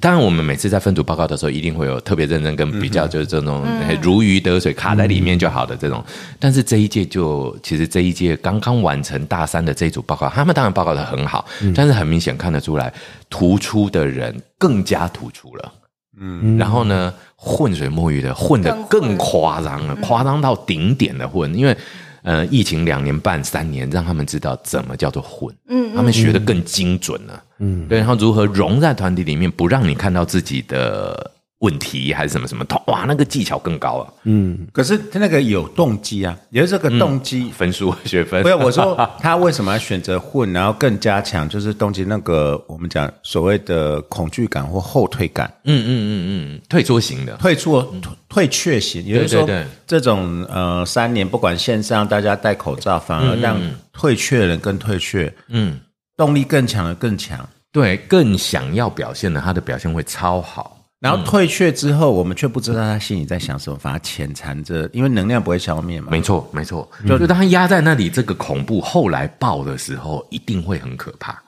[0.00, 3.64] 当然，我们每次在分组报告的时候，一定会有特别认真跟比较，就是这种
[4.02, 6.02] 如鱼得水卡在里面就好的这种。
[6.40, 12.92] 但是这一届就其实这一届刚刚完成大三的这一组报告，他们当然报告的很好，但是很明显看得出来，
[13.30, 15.72] 突出的人更加突出了。
[16.20, 21.76] 嗯，然后呢，浑水摸鱼的混的更夸张了，夸张到顶点的混，因为。
[22.24, 34.12] 呃，疫情两年半三年，让他们知道怎么叫做混，嗯，他们学的更精准了，嗯，对，然后如何融在团体里面，不让你看到自己的问题还是什么什么，哇，那个技巧更高了。
[34.24, 38.42] 嗯，可是他那个有动机啊，也是这个动机分数学分。
[38.42, 45.50] 不是我说 他为什么要选择混，然后更加强，就是动机那个我们讲所谓的恐惧感或后退感。
[45.64, 47.82] 嗯嗯嗯嗯，退缩型的，退出
[48.28, 49.48] 退却型，也就是说
[49.86, 53.58] 这种呃三年不管线上大家戴口罩，反而让
[53.92, 55.32] 退却的人更退却。
[55.48, 55.80] 嗯，
[56.16, 60.76] 动力更强的更强，对，更想要表现的，他的表现会超好。
[61.04, 66.08] 然后退却之后，我们却不知道他心里在想什么，反而潜藏着，因为能量不会消灭嘛。
[66.10, 71.38] 没错，没错，就就当他压在那里，这个恐怖后来爆的时候，一定会很可怕。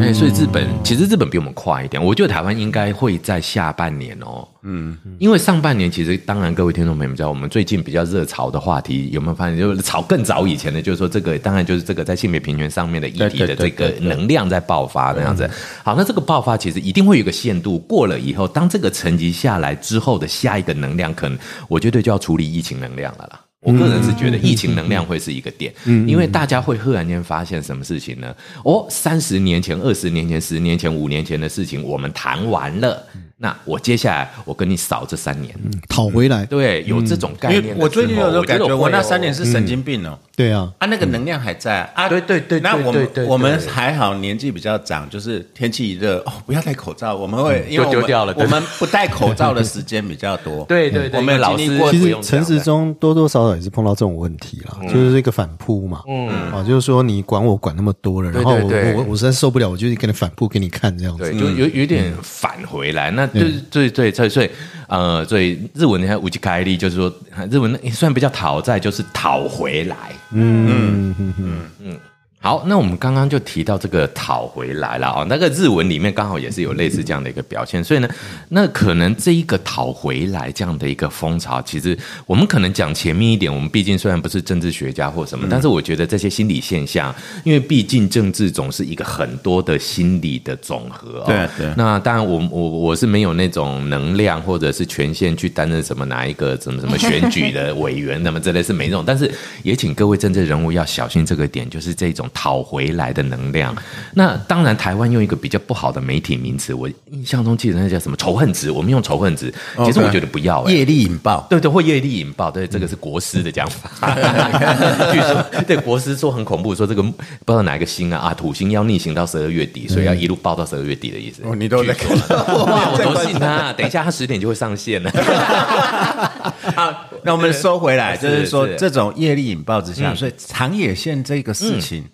[0.00, 4.46] 哎，所以日本其实日本比我们快一点，我觉得台湾应该会在下半年哦。
[4.62, 9.58] 嗯，因为上半年其实当然各位听众朋友们知道，我们最近比较热潮的话题有没有发现？
[9.58, 15.50] 就是炒更早以前的，就是说这个当然就是这个在性别平权上面的议题的这个能量在爆发那样子。
[15.82, 23.40] 好，那这个爆发其实一定会有一个限度，过了以后，当这个层级下来之后的下一个能量，可能我觉得就要处理疫情能量了啦。
[23.62, 25.72] 我个人是觉得疫情能量会是一个点，
[26.06, 28.34] 因为大家会忽然间发现什么事情呢？
[28.64, 33.04] 哦，三十年前、二十年前、十年前、五年前的事情，我们谈完了。
[33.38, 35.54] 那我接下来我跟你扫这三年，
[35.88, 36.46] 讨回来。
[36.46, 37.76] 对，有这种概念。
[37.76, 40.18] 我最近有时候感觉我那三年是神经病哦。
[40.36, 42.08] 对啊，啊，那个能量还在啊。
[42.10, 42.60] 对对对。
[42.60, 48.34] 那我们我们还好，年纪比较长，就是天气一热哦，不要戴口罩，我们会就丢掉了。
[48.36, 50.62] 我们不戴口罩的时间比较多。
[50.68, 51.18] 对对对。
[51.18, 56.02] 我们老师其实城市中多多少少也是碰到这种问题了，就是一个反扑嘛。
[56.06, 61.32] 嗯啊，就是说你管我管那么多了，然后我我我实在受不了，我就跟你反扑给你看这样子。
[61.32, 64.12] 就有有点返回来，那对对对。
[64.12, 64.50] 所以，所以，
[64.88, 67.10] 呃，所以日文你看无极开力，就是说
[67.50, 69.96] 日文也算比较讨债，就是讨回来。
[70.30, 72.15] 嗯嗯嗯嗯。
[72.38, 78.08] 好，那我们刚刚就提到这个讨回来了哦，那个日文里面刚好也是有类似这样的一个表现，所以呢，
[78.50, 91.24] 那可能这一个讨回来这样的一个风潮，其实我们可能讲前面一点，我们毕竟虽然不是政治学家或什么，但是我觉得这些心理现象，因为毕竟政治总是一个很多的心理的总和哦。
[91.26, 91.74] 对对。
[91.76, 99.28] 那当然，我我我是没有那种能量或者是权限去担任什么哪一个什么什么选举的委员，那么这类是没这种，但是
[99.64, 102.25] 也请各位政治人物要小心这个点，就是这种。
[102.32, 103.74] 讨回来的能量，
[104.14, 109.52] 那当然，台湾用一个比较不好的媒体名词，我印象中记得那叫什么仇恨值，我们用仇恨值，
[109.84, 113.90] 其实我觉得不要，业力引爆，对对，会业力引爆，对，这个是国师的讲法，
[115.12, 121.42] 据说对国师说很恐怖，说这个不知道哪一个星啊啊，土星要逆行到十二月底，所以要一路爆到十二月底的意思。
[121.44, 122.16] 哦，你都在看，
[122.66, 125.10] 哇，我都信他，等一下他十点就会上线了。
[126.74, 132.04] 好，那我们收回来，就是说这种业力引爆之下，所以长野县这个事情。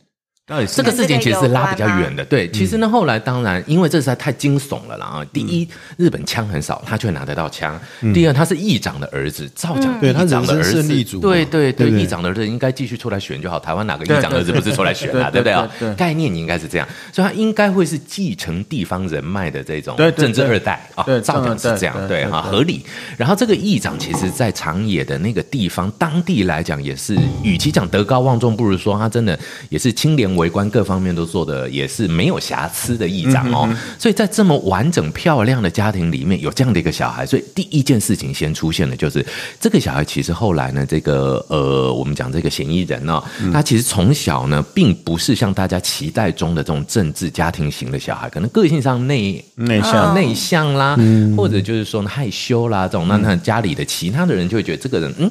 [0.67, 2.51] 这个事情其实是拉比较远的，对。
[2.51, 5.25] 其实呢，后来当然，因为这实在太惊悚了啦啊！
[5.33, 7.79] 第一，日本枪很少，他却拿得到枪；
[8.13, 13.57] 第二，他是议长的儿子，照讲议长的儿子，对对对，议长的儿子应该继续出来选就好。
[13.57, 15.31] 台湾哪个议长儿子不是出来选啊？
[15.31, 15.71] 对不对啊？
[15.97, 21.05] 概念应该是这样，所以他应该会是继承地方人脉的这种政治二代啊。
[21.21, 22.85] 照讲是这样，对哈，合理。
[23.17, 30.32] 然后这个议长其实，在长野的那个地方当地来讲，也是与其讲德高望重，不如说他真的也是清廉。
[30.37, 33.69] 围观各方面都做的也是没有瑕疵的议长哦，
[33.99, 39.25] 所以在这么完整漂亮的家庭里面有这样的一个小孩，所以第一件事情先出现的就是
[39.61, 40.05] 这个小孩。
[40.05, 50.97] 其实后来呢，这个呃，我们讲这个嫌疑人呢，他其实从小呢，并不是像大家期待中的这种政治家庭型的小孩，可能个性上内内向内向啦，
[51.37, 55.31] 或者就是说害羞啦这种，那那家里的其他的人就会觉得这个人嗯。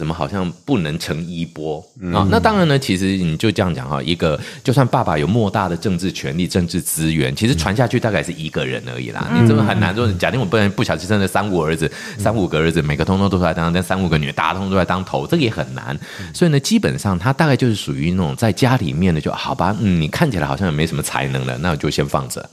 [0.00, 1.78] 怎么好像不能成衣钵
[2.14, 2.26] 啊？
[2.30, 9.28] 那当然呢，其实你就这样讲哈，一个就算爸爸有莫大的政治权力、政治资源，其实传下去大概是一个人而已啦。
[9.34, 15.94] 你这么很难说，假定我不能不小心生了三五儿子、三五个儿子，每个通通都出来当，但三五个女，大家通通都来当头，这个也很难。
[16.32, 22.48] 所以呢，基本上他大概就是属于那种在家里面的，就好吧，嗯，你看起来好像也没什么才能了，那我就先放着。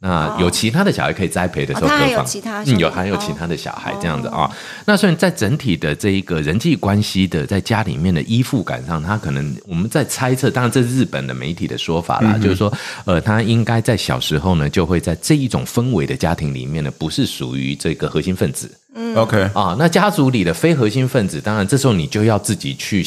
[0.00, 4.48] 那有其他的小孩可以栽培的时候，他有其他，嗯，有还有其他的小孩这样子啊。
[4.84, 12.72] 那所以在整体的这一个人际关系的在家里面的依附感上，他可能我们在猜测，当然这是日本的媒体的说法啦，就是说，
[13.06, 18.70] 呃，他应该在小时候呢，就会在这一种氛围的家庭里面呢，不是属于这个核心分子。
[18.94, 23.04] 嗯，OK 啊，那家族里的非核心分子，当然这时候你就要自己去。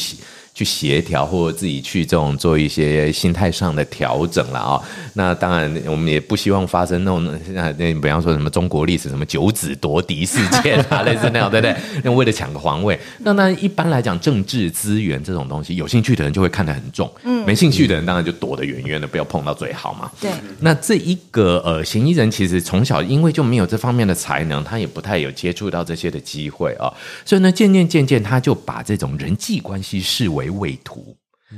[0.54, 4.80] 去协调，或者自己去这种做一些心态上的调整了啊。
[5.14, 11.76] 那当然，我们也不希望发生那种那那，比方说什么中国历史什么九子夺嫡事件啊， 类似那样，对不对？
[12.04, 20.10] 那为了抢个皇位，那那一般来讲，政治资源这种东西，有兴趣的人就会看得很重，嗯，没兴趣的人当然就躲得远远的，不要碰到最好嘛。
[20.20, 20.30] 对。
[20.60, 26.92] 那这一个呃，嫌疑人其实从小因为就没有这方面的才能，他也不太有接触到这些的机会啊，
[27.24, 31.16] 所以呢，渐渐渐渐，他就把这种人际关系视为为畏途。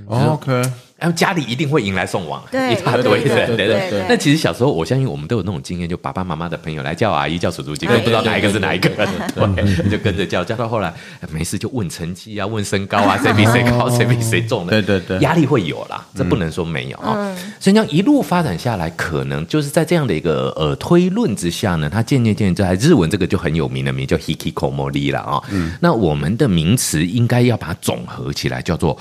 [0.09, 0.63] OK。
[0.97, 4.07] 然后家里一定会迎来送往，一大堆人，对对。
[4.09, 8.89] 那其实小时候，我相信我们都有那种经验，就爸爸妈妈的朋友来叫阿姨、叫叔叔，几个不知道哪一个是哪一个，
[9.35, 10.95] 对， 就跟着叫，叫到后来
[11.31, 17.15] 没事就问成绩啊，问身高啊，谁比谁高，谁比谁重的，对对对，压力会有啦，这不能说没有啊。
[17.61, 25.43] 所以这样一路发展下来，可能就是在这样的一个呃推论之下呢，它渐渐渐渐在日文这个就很有名的名叫 hikikomori 了啊。
[25.81, 28.97] 那我们的名词应该要把它总合起来，叫做。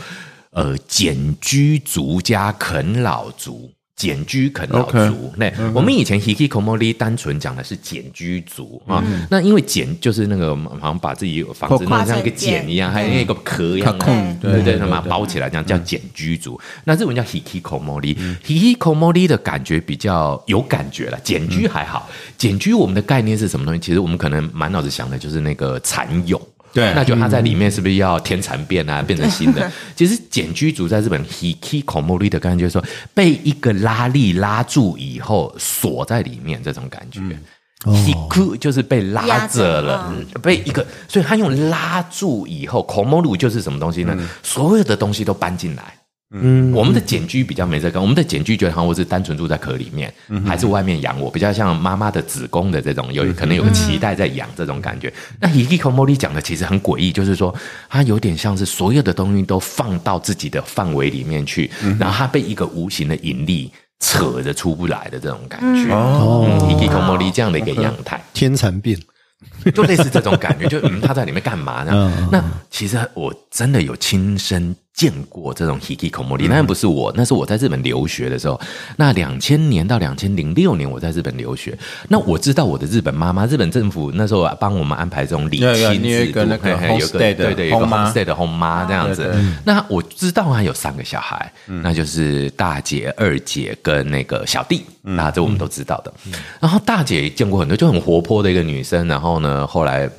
[0.54, 5.34] 呃，简居族加啃老族，简居啃老族。
[5.38, 9.04] 那我们以前 hikikomori 单纯讲的是简居族啊。
[9.32, 13.98] 那因为简就是那个好像把自己房子弄像一个茧一样，还有那个壳一样，
[14.40, 16.60] 对对，什么包起来这样叫简居族。
[16.84, 21.20] 那日文叫 hikikomori，hikikomori 的感觉比较有感觉了。
[21.24, 23.80] 简居还好，简居我们的概念是什么东西？
[23.80, 26.40] 其实我们可能满脑子想的就是那个蚕蛹。
[26.74, 29.72] 对，那就他在里面是不是要天蚕变啊，变成新的？
[29.96, 32.84] 其实简居族在日本，hiki komori 的感觉，就是说
[33.14, 37.22] 被一个拉力拉住以后锁在里面这种感觉。
[37.86, 44.18] hiku 就是被拉着了，被一个，所以他用拉住以后，komori 就是什么东西呢？
[44.42, 45.84] 所有的东西都搬进来。
[46.34, 50.12] 嗯，我们的简居比较没这个，我们的简居觉得好像我是单纯住在壳里面，
[50.46, 55.14] 还是外面养我，比较像妈妈的子宫的这种，有可能有个脐带在养这种感觉。
[55.40, 57.54] 那 Hikikomori 讲的其实很诡异，就是说
[57.88, 61.70] 它有点像是所有的东西都放到自己的范围里面去，
[62.00, 65.94] 然后它被一个无形的引力扯着出不来的这种感觉。
[65.94, 68.98] 哦，Hikikomori 这样的一个样态，天蚕变。
[69.76, 72.30] 就类似这种感觉，就嗯，他在里面干嘛呢？
[72.32, 72.42] 那
[72.72, 78.60] 其实我真的有亲身见过这种 hikikomori，那不是我，那是我在日本留学的时候。
[78.96, 81.76] 那两千年到两千零六年，我在日本留学。
[82.10, 89.34] 那我知道我的日本妈妈，日本政府那时候帮我们安排这种礼亲制度，有个有个对对，有个 homestay 的 home 妈这样子。
[89.66, 94.84] 那我知道啊，有三个小孩，那就是大姐、二姐跟那个小弟。
[95.02, 96.14] 那这我们都知道的。
[96.60, 99.08] 然后大姐见过很多，就很活泼的一个女生。
[99.08, 100.10] 然后呢，后来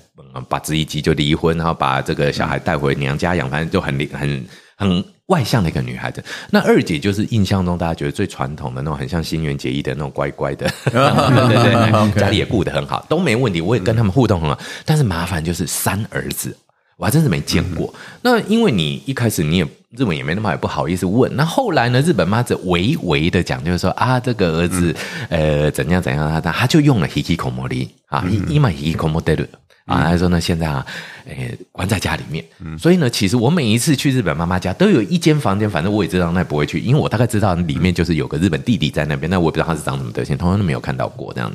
[0.49, 4.45] 把子一急就离婚，然后把这个小孩带回娘家养，反正就很很
[4.77, 6.23] 很外向的一个女孩子。
[6.51, 13.61] 那二姐就是印象中大家觉得最传统的那种，很像新垣结衣的那种乖乖的，对对对，家里也顾得很好，都没问题。
[13.61, 16.57] 我也跟他们互动很好，但是麻烦就是三儿子。
[16.97, 17.93] 我还真是没见过。
[18.23, 21.35] 那因为你一开始你也日本也没那么也不好意思问。
[21.35, 24.95] 那后来呢，日本妈子唯唯的讲，就是说啊，这个儿子
[25.29, 29.45] 呃怎样怎样，他他就用了 hikikomori 啊，伊玛 hikikomori
[29.87, 30.85] 啊，他说呢现在啊，
[31.27, 31.35] 呃
[31.73, 32.44] 关在家里面。
[32.79, 41.53] 所以呢，其实我每一次去日本妈妈家，都有一间房间，反正我也知道那不会去，因为我大概知道里面就是有个日本弟弟在那边，那我也不知道他是长什么德行，通常都没有看到过这样。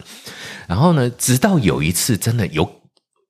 [0.67, 2.69] 然后呢，直到有一次真的有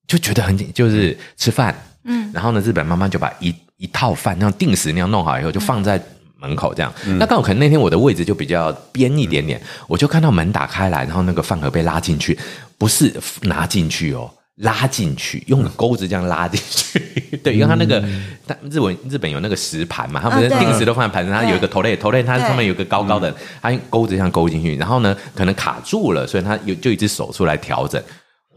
[0.08, 1.76] 就觉得很就是吃饭。
[2.04, 6.02] 嗯，然后呢，日本妈妈就把一一套饭那样定时那样弄好以后，就放在
[6.38, 6.92] 门口这样。
[7.18, 12.38] 那刚好可能那天我的位置就比较边一点点，我就看到门打开来，然后那个饭盒被拉进去，
[12.78, 17.00] 不是拿进去哦，拉进去，用钩子这样拉进去。
[17.44, 18.04] 对，因为他那个，
[18.48, 28.02] 它日文日本有那个石盘嘛，他们定时都放在盘子，它有一个头类，头类它上面有个高高的，它用钩子这样勾进去，然后呢，可能卡住了，所以它有就一只手出来调整。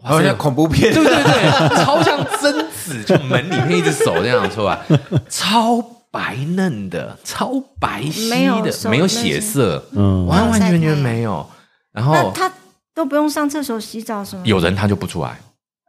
[0.04, 4.76] 好像恐怖片，对对对，超像贞子，就门里面一只手这样出来，
[5.28, 11.48] 超白嫩的，超白皙的，没有血色，嗯，完完全全没有。
[11.92, 12.50] 然后他
[12.92, 14.42] 都不用上厕所洗澡什么？
[14.44, 15.38] 有人他就不出来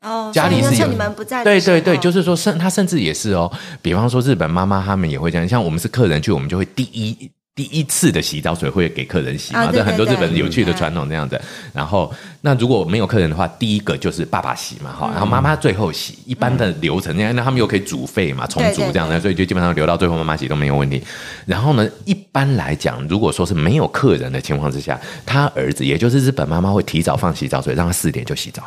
[0.03, 7.31] 哦，家里是你们不在，对对对，就是说甚他甚至也是哦，比方说日本妈妈他们也会这样，像我们是客人去，我们就会第一。
[7.55, 9.69] 第一次的洗澡水会给客人洗嘛？
[9.71, 11.39] 这很多日本有趣的传统这样子。
[11.71, 12.11] 然后，
[12.41, 15.11] 那如果没有客人的话，第一个就是爸爸洗嘛，哈。
[15.11, 16.17] 然后妈妈最后洗。
[16.25, 20.99] 一般的流程，因为那他们又可以煮沸嘛，重煮这样的，所以就基本上留到最后妈妈洗都没有问题。
[21.45, 28.63] 然后呢，一般来讲，如果说是没有客人的情况之下，他儿子也就是日本妈妈会提早放洗澡水，让他四点就洗澡。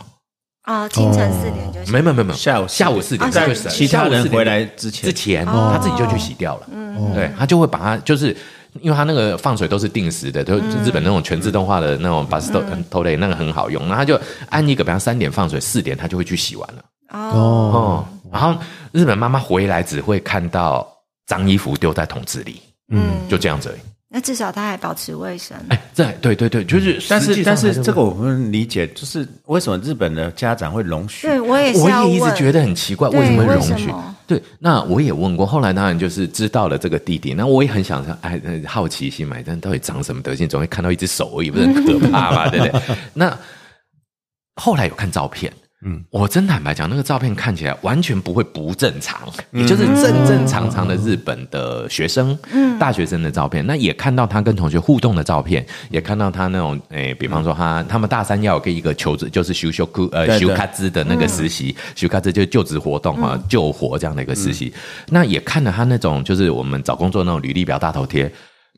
[0.66, 1.90] 啊，清晨四点就洗。
[1.90, 3.32] 没没没没，下午下午四点，
[3.70, 5.10] 其他人回来之前。
[5.10, 6.68] 之前，他自己就去洗掉了。
[6.70, 8.36] 嗯，对他就会把它就是。
[8.82, 16.84] 因为它那个放水都是定时的，就日本那种全自动化的那种把头头类那个很好用，然后他就按一个，比方三点放水，四点他就会去洗完了。
[17.18, 18.54] 哦，然后
[18.92, 20.86] 日本妈妈回来只会看到
[21.26, 23.74] 脏衣服丢在桶子里，嗯，就这样子。
[24.16, 25.54] 那至少他还保持卫生。
[25.68, 31.26] 哎，对对对对，就是，但是但是这个我们理解，就是为什么日本的家长会容许？
[31.26, 33.92] 对我也我也一直觉得很奇怪，为什么容许？
[34.26, 37.34] 对，那我也问过，后来当然就是知道了这个弟弟。
[37.34, 40.48] 那我也很想说，哎，好奇心嘛，但到底长什么德性？
[40.48, 42.96] 总会看到一只手，也不是很可怕嘛， 对不对？
[43.12, 43.38] 那
[44.54, 45.52] 后来有看照片。
[45.88, 49.20] 嗯，我真坦白讲，那个照片看起来完全不会不正常，
[49.52, 53.64] 也就是正正常常的日本的学生，嗯，大学生的照片。
[53.64, 64.72] 那也看到他跟同学互动的照片，也看到他那种，诶，比方说他他们大三要跟一个求职，就是修修库呃修卡兹的那个实习，修卡兹就是就职活动啊，救活这样的一个实习。
[65.08, 68.28] 那也看了他那种，就是我们找工作那种履历表大头贴。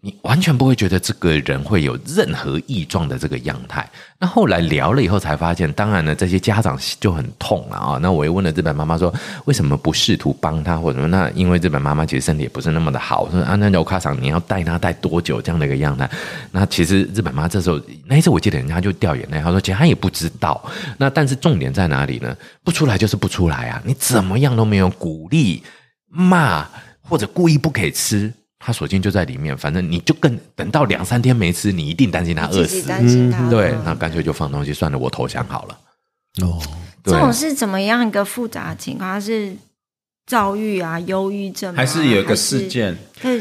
[0.00, 3.88] 你完全不会觉得这个人会有任何异状的这个样态。
[4.18, 7.98] 那后来聊了以后才发现，当然呢，这些家长就很痛了啊。
[8.00, 9.12] 那我又问了日本妈妈说，
[9.44, 11.06] 为什么不试图帮他或者？
[11.08, 13.30] 那因为日本妈妈其实身体也不是那么的好。
[13.30, 16.08] 说啊，那欧卡厂你要带他带多久这样的一个样态？
[16.50, 20.64] 那其实日本妈这时候那一次我记得人家就掉眼泪，他说其实他也不知道。
[20.96, 22.36] 那但是重点在哪里呢？
[22.62, 23.82] 不出来就是不出来啊！
[23.84, 25.62] 你怎么样都没有鼓励、
[26.08, 26.66] 骂
[27.02, 28.32] 或者故意不给吃。
[28.58, 32.82] 他索性就在里面，反正你就更等到两三天没吃，你一定担心他饿死。
[32.88, 35.78] 担心他，对，那干脆就放东西算了，我投降好了。
[36.42, 36.60] 哦，
[37.04, 39.20] 这种是怎么样一个复杂情况？
[39.20, 39.56] 是
[40.26, 42.94] 躁郁啊、忧郁症，还是有一个事件？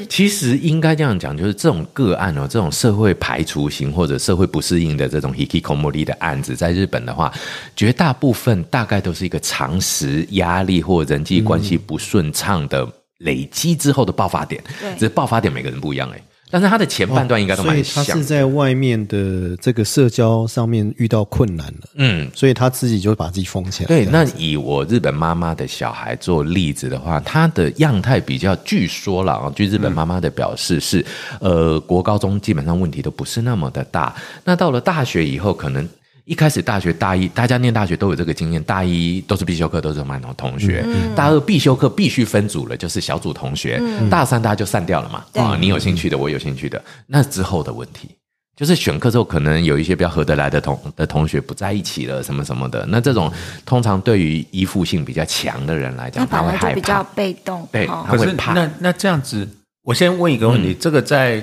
[0.07, 7.33] 其实应该这样讲，就是这种个案哦，这种社会排除型或者社会不适应的这种 hikikomori 的案子，在日本的话，
[7.75, 12.87] 绝大部分大概都是一个常识压力或人际关系不顺畅的。
[13.19, 14.63] 累积之后的爆发点，
[14.93, 18.05] 只是爆发点每个人不一样哎，但是他的前半段应该都蛮像。
[18.05, 23.87] 他是在外面的这个社交上面遇到困难了，嗯，所以他自己就把自己封起来。
[23.87, 31.03] 对，那以我日本妈妈的小孩做例子的话，他的样态比较，据说了啊，据日本妈妈的表示是，
[31.41, 35.87] 呃，国高中基本上问题都不是那么的大，那到了大学以后可能。
[36.27, 38.61] 一开始大学大一，大家念大学都有这个经验。
[38.61, 40.85] 大一都是必修课，都是蛮多同学。
[41.15, 43.81] 大二必修课必须分组了，就是小组同学。
[44.11, 45.23] 大三大家就散掉了嘛。
[45.41, 46.83] 啊，你有兴趣的，我有兴趣的。
[47.05, 48.09] 那之后的问题，
[48.57, 52.85] 就是选课之后，可能有一些比较合得来的同的同学不在一起了，什么什么的。
[52.89, 53.31] 那这种
[53.65, 57.65] 通常对于依附性比较强的人来讲，他会害怕，比较被动。
[57.71, 58.51] 对，他会怕。
[58.51, 59.47] 那那这样子，
[59.81, 61.41] 我先问一个问题：这个在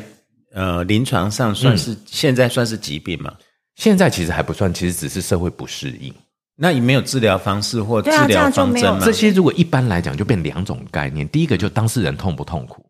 [0.53, 3.33] 呃临床上算是现在算是疾病吗？
[3.77, 6.13] 现在其实还不算，其实只是社会不适应。
[6.57, 9.01] 那也没有治疗方式或治疗方针吗？
[9.05, 11.29] 这些如果一般来讲就变两种概念。
[11.31, 12.87] 第一个就当事人痛不痛苦？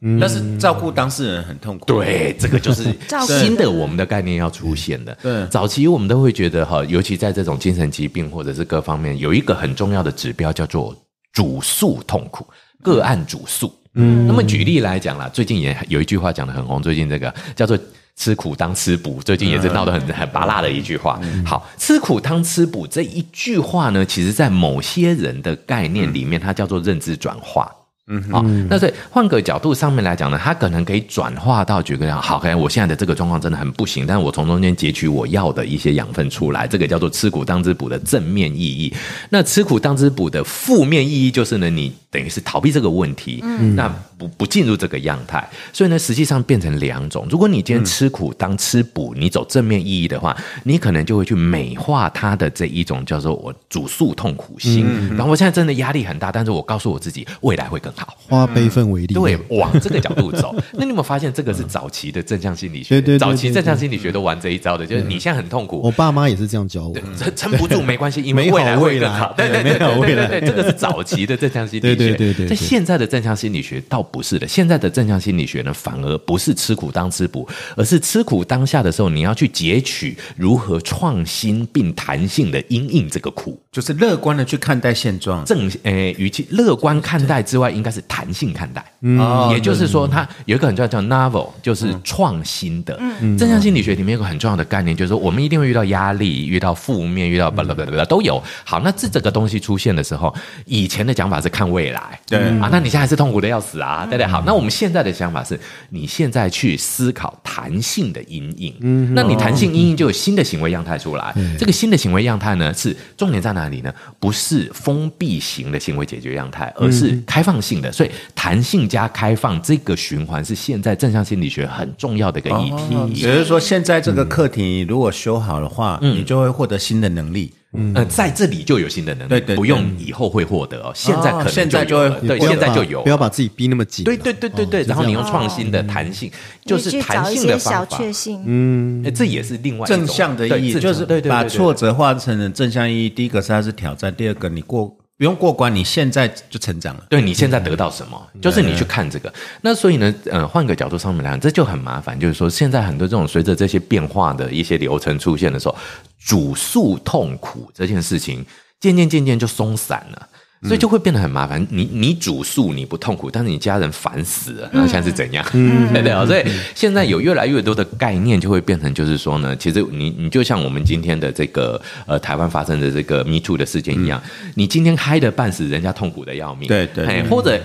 [0.00, 1.84] 嗯，但是照顾当事人很痛苦。
[1.84, 2.84] 对， 这个就是
[3.26, 5.16] 新的我们的概念要出现的。
[5.20, 10.96] 对，早期我们都会觉得哈，尤其在这种精神疾病或者是各方面，有一个很重要的指标叫做
[11.34, 12.46] 主诉痛苦，
[12.82, 13.70] 个案主诉。
[13.92, 17.78] 嗯，那么举例来讲啦，最近也有一句话讲的很红，最近这个叫做。
[18.18, 21.20] 吃苦当吃补，最近也是闹得很很拔辣的一句话。
[21.46, 27.70] 好，吃苦当吃补这一句话呢，其实在某些人的概念里面，它叫做认知转化。
[28.10, 38.94] 嗯，好，那所以换个角度上面来讲呢，它可能可以转化到举个例，好，可能我现在的这个状况真的很不行，但是我从中间截取我要的一些养分出来，这个叫做吃苦当之补的正面意义。
[39.28, 43.86] 那吃苦当之补的负面意义就是呢，你等于是逃避这个问题，嗯那
[44.16, 47.26] 不不进入这个样态，所以呢，实际上变成两种。
[47.28, 50.34] 如果你今天吃苦当吃补，你走正面意义的话，
[50.64, 54.86] 你可能就会去美化它的这一种叫做我主诉痛苦心。
[55.10, 57.92] 然后我现在真的压力很大，但是我告诉我自己未来会更。
[57.98, 60.54] 好，花悲愤为例，对，往这个角度走。
[60.72, 63.00] 那你有没有发现，这个是早期的正向心理学？
[63.00, 69.34] 对对，早期正向心理学都玩这一招的，就是你现在很痛苦，我爸妈也是这样教我，撑撑不住没关系，因为未来会更好。
[69.36, 71.94] 对对对对对对，这个是早期的正向心理学。
[71.96, 85.44] 对对对，在现在的正向心理学倒不是的，现在的正向心理学呢，反而不是吃苦当吃补，而是吃苦当下的时候，你要去截取如何创新并弹性的因应这个苦，就是乐观的去看待现状。
[85.44, 88.84] 正诶，与其乐观看待之外，应该是弹性看待。
[89.00, 92.98] 嗯，也就是说，它有一个很重要叫 novel，就是创新的。
[93.38, 98.42] 正向心理学里面有个很重要的概念，就是说我们一定会遇到压力、遇到负面、遇到巴拉巴拉都有。
[98.64, 100.34] 好，那这这个东西出现的时候，
[100.64, 104.26] 以前的讲法是看未来，对啊，那你现在还是痛苦的要死啊，对不对？
[104.26, 105.58] 好，那我们现在的想法是，
[105.90, 111.34] 你现在去思考弹性的阴影，嗯，那你弹性阴影就有新的行为样态出来。
[111.58, 113.92] 这个新的行为样态呢，是重点在哪里呢？
[114.18, 117.90] 不是封闭型的行为解决样态，而是开放性的。
[117.92, 123.20] 所以弹性加开放这个循环是现在正向心理学很重要的一个议题。
[123.20, 127.52] 也就是说，现在这个课题如果修好的话，你就会获得新的能力。
[127.94, 130.90] 呃，在这里就有新的能力，不用以后会获得哦。
[130.94, 134.06] 现在可能现在就对，现在就有，不要把自己逼那么紧。
[134.06, 136.32] 对对对对对，然后你用创新的弹性，
[136.64, 138.42] 就是弹性的小确幸。
[138.46, 143.10] 嗯，这也是另外正向的意义，就是把挫折化成了正向意义。
[143.10, 144.96] 第一个是它是挑战，第二个你过。
[145.18, 147.04] 不用过关，你现在就成长了。
[147.10, 149.30] 对你现在得到什么，就是你去看这个。
[149.62, 152.18] 那所以呢，呃，换个角度上面来讲，这就很麻烦。
[152.18, 155.76] 就是说，现在很多这种随着这些变化的一些流程出现的时候，
[156.24, 158.46] 主诉痛苦这件事情，
[158.78, 160.28] 渐渐渐渐就松散了。
[160.62, 161.64] 所以就会变得很麻烦。
[161.70, 165.44] 你你煮素你不痛苦，但是你家人烦死了，那现在是怎样？
[165.92, 166.26] 对 对啊。
[166.26, 166.44] 所以
[166.74, 174.20] 现在有越来越多的概念，就会变成就是说呢，其实你你就像我们今天的这个呃台湾发生的这个 Me Too 的事件一样，
[174.54, 176.66] 你今天嗨的半死，人家痛苦的要命。
[176.66, 177.22] 对对。
[177.28, 177.60] 或者，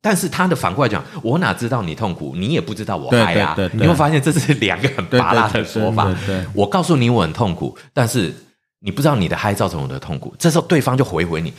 [0.00, 3.56] 但是他的反过来讲，我哪知道你痛苦，你也不知道我嗨啊。
[3.72, 6.12] 你会发现这是两个很拔辣的说法。
[6.54, 8.34] 我告诉你我很痛苦，但是
[8.80, 10.34] 你不知道你的嗨造成我的痛苦。
[10.38, 11.52] 这时候对方就回回你。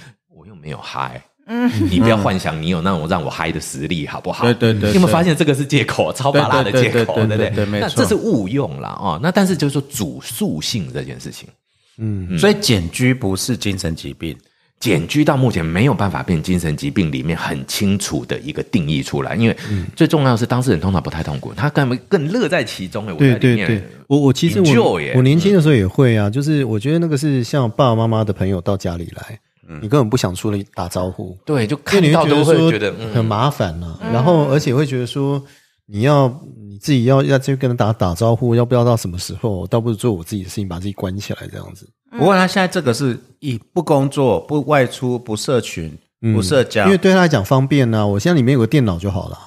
[0.64, 4.46] 没有嗨，嗯，你不要幻想你有那种让我嗨的实力，好不好？
[4.46, 7.50] 对对对，你有没有发现这个是借口，超巴拉的借口，对不对？
[7.50, 9.20] 对，没错，这是误用了哦。
[9.22, 11.50] 那但是就是说主诉性这件事情，
[11.98, 14.34] 嗯，所以简居不是精神疾病，
[14.80, 19.58] 简居到目前没有办法变精神疾病里面很清楚的一个定义出来，因为
[19.98, 23.14] 最重要的是当事人通常不太痛苦，他更更乐在其中哎。
[23.16, 29.38] 对对对，我我其实我我年轻的时候也会啊，就是我觉得那个是像爸爸妈妈的朋友到家里来。
[29.82, 33.98] 你根本不想出来打招呼，对，就看到都会觉得很麻烦呢。
[34.12, 35.42] 然后，而且会觉得说，
[35.86, 36.28] 你要
[36.70, 39.66] 你自己要要去跟人打打招呼，要不要到什么时候？
[39.68, 41.90] 倒不如做我自己的事情，把自己关起来这样子。
[42.12, 45.98] 不过他现在这个是以不工作、不外出、不社群、
[46.34, 48.06] 不社交，因为对他来讲方便呢。
[48.06, 49.38] 我现在里面有个电脑就好了。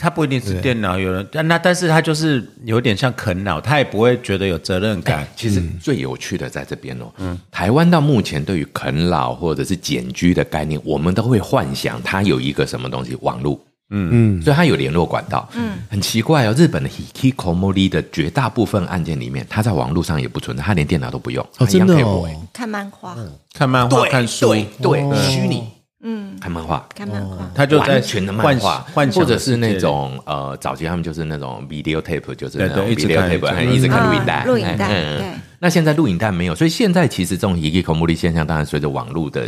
[0.00, 5.28] 他不一定是电脑有人，但那但是他就是有点像啃老，他也不会觉得有责任感。
[5.36, 14.08] 其实最有趣的在这边哦，嗯，台湾到目前对于啃老或者是简居的概念，我们都会幻想它有一个什么东西，网络，嗯。
[14.10, 23.14] 嗯，所以它有联络管道，嗯，很奇怪哦，日本的 Hikikomori 的绝大部分案件里面，它在网络上也不存在，它连电脑都不用，哦，真的哦，看漫画，
[23.52, 25.64] 看漫画，看书，对，虚拟。
[26.02, 34.88] 嗯，看漫画，看漫画，他就在全的漫画，或者是那种呃，早期他们就是那种 video tape，就是那种 video tape，一直看录影带，录影带。
[34.88, 39.46] 对，那现在录影带没有，所以现在其实这种 e k i k o m o r i 现象，当然随着网络的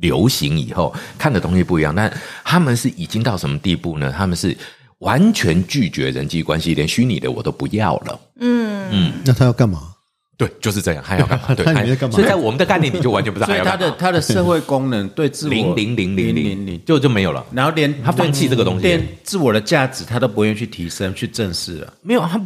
[0.00, 1.94] 流行以后，看的东西不一样。
[1.94, 2.12] 但
[2.42, 4.12] 他们是已经到什么地步呢？
[4.16, 4.56] 他们是
[4.98, 8.20] 完全拒绝人际关系，连虚拟的我都不要了。
[8.40, 9.89] 嗯嗯，那他要干嘛？
[10.40, 11.44] 对，就是这样，还要干嘛？
[11.54, 12.16] 对，他在干嘛？
[12.16, 13.46] 所以在我们的概念，你就完全不知道。
[13.46, 17.44] 所以他的他的社会功能对自我零零零零零零就就没有了。
[17.52, 21.92] 然后连他放弃这个东西，连自我的价值他都不愿意去提升、去正视了。
[22.00, 22.40] 没有，他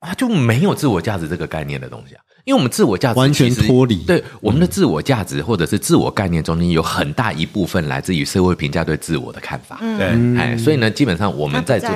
[0.00, 2.20] 他就没有自我价值这个概念的东西啊。
[2.46, 4.02] 因为我们自我价值完全脱离。
[4.04, 9.78] 对我们的自我价值或者是自我概念中间有很大一部分来自于社会评价对自我的看法。
[9.80, 11.88] 对，哎，所以呢，基本上我们在做，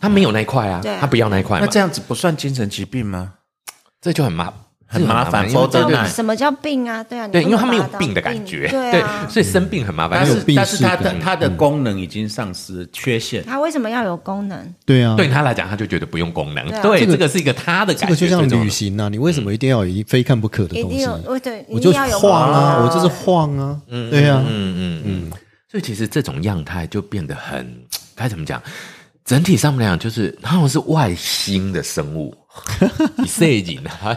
[0.00, 1.58] 他没有那一块啊，他不要那一块。
[1.58, 3.32] 那这样子不算精神疾病吗？
[4.00, 4.52] 这就很麻。
[4.94, 7.02] 很麻烦，否则什么叫病啊？
[7.02, 10.20] 对啊，对，因为他没有病的感觉，对，所以生病很麻烦。
[10.20, 13.44] 但是，但是他的他的功能已经丧失，缺陷。
[13.44, 14.74] 他为什么要有功能？
[14.86, 16.64] 对啊，对他来讲，他就觉得不用功能。
[16.80, 18.14] 对，这个是一个他的感觉。
[18.14, 21.06] 这个就像旅行啊，你为什么一定要有非看不可的东西？
[21.42, 25.32] 对，我就晃啊，我就是晃啊，对呀，嗯嗯嗯。
[25.68, 27.68] 所以其实这种样态就变得很
[28.14, 28.62] 该怎么讲？
[29.24, 32.32] 整体上面来讲，就是他们是外星的生物。
[33.26, 34.16] 摄影啊，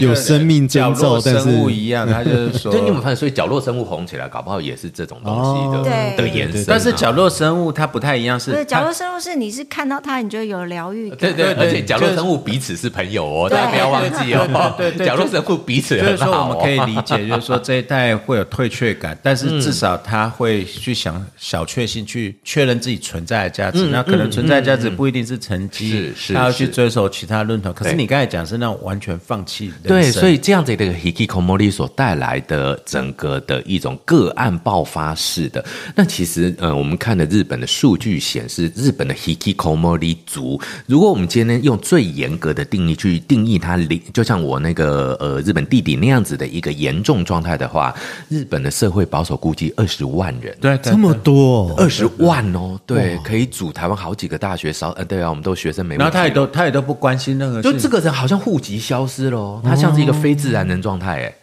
[0.00, 2.06] 有生命征兆，但是不一样。
[2.06, 6.64] 他就是说， 就你有发现，所以角落生物红起来，搞不好也是这种东西的的颜色。
[6.68, 11.10] 但是角落生物它不太一样，是角落生物是你是看到它，你就有疗愈。
[11.10, 14.74] 对对，而且角落生物彼此是朋友哦，大家不要忘记哦。
[14.76, 23.86] 对对，角落生物彼此就是说我们可以理解，就是说这一代会有退却感，但是至少他会去想小确幸，去确认自己存在的价值。
[23.86, 27.61] 那可能存在价值不一定是成绩，他要去追求其他论。
[27.70, 35.62] 可是你刚才讲是那种完全放弃，对，所以这样子的 hikikomori 所带来的整个的一种个案爆发式的，
[35.94, 43.78] 那其实呃，我们看的日本的数据显示，日本的 hikikomori 族，如果我们今天用最严格的定义去定义它，
[44.12, 47.94] 就像我那个呃日本弟弟那样子的一个严重状态的话，
[48.28, 57.51] 日本的社会保守估计二十万人，对，这么多，二十万哦，对，可以组台湾好几个大学，少呃，对啊，我们都学生没，然后他也都他也都不关心那个。
[57.60, 61.34] 就这个人好像户籍消失了，他像是一个非自然人状态，哎，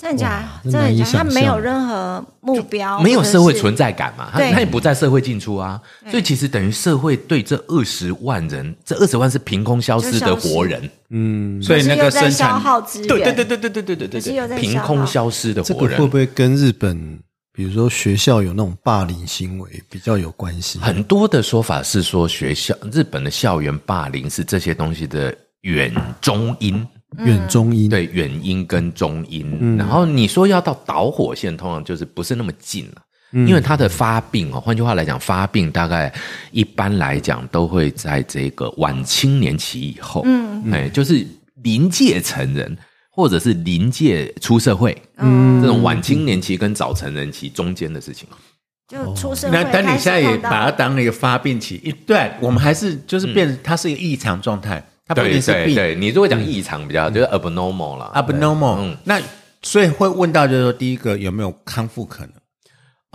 [0.00, 0.44] 真的假？
[0.62, 1.18] 真的假？
[1.18, 4.28] 他没有任何目标，没有社会存在感嘛？
[4.32, 5.80] 他他也不在社会进出啊，
[6.10, 13.08] 所以其实等于社会对这二十万人，这二十万是凭空消失的活人，嗯，所以那个生产耗资源。
[13.08, 17.18] 对对对对对对对对对，凭空消失的活人，会不会跟日本？
[17.56, 20.80] 比如说学校有那种霸凌行为，比较有关系。
[20.80, 26.84] 很多的说法是说，学校日本的校园霸凌是这些东西的远中因，
[27.18, 29.76] 远中因对远因跟中因。
[29.76, 33.02] 然后你说要到导火线，通常就是不是那么近了，
[33.46, 36.12] 因为它的发病哦，换句话来讲，发病大概
[36.50, 41.24] 一般来讲都会在这个晚青年期以后，嗯，哎，就是
[41.62, 42.76] 临界成人。
[43.14, 48.26] 或者是临界出社会，嗯，这种晚青年期跟早成人期中间的事情，
[48.88, 49.52] 就出社会。
[49.52, 55.76] 那但你现在也把它当一个发病期，一对我们还是就是变，它是一个异常状态，它不一定是病。
[55.76, 58.96] 对你如果讲异常比较，就是 abnormal 了，abnormal 嗯。
[59.04, 59.20] 那
[59.62, 62.32] 所以会问到就是说，第一个有没有康复可能？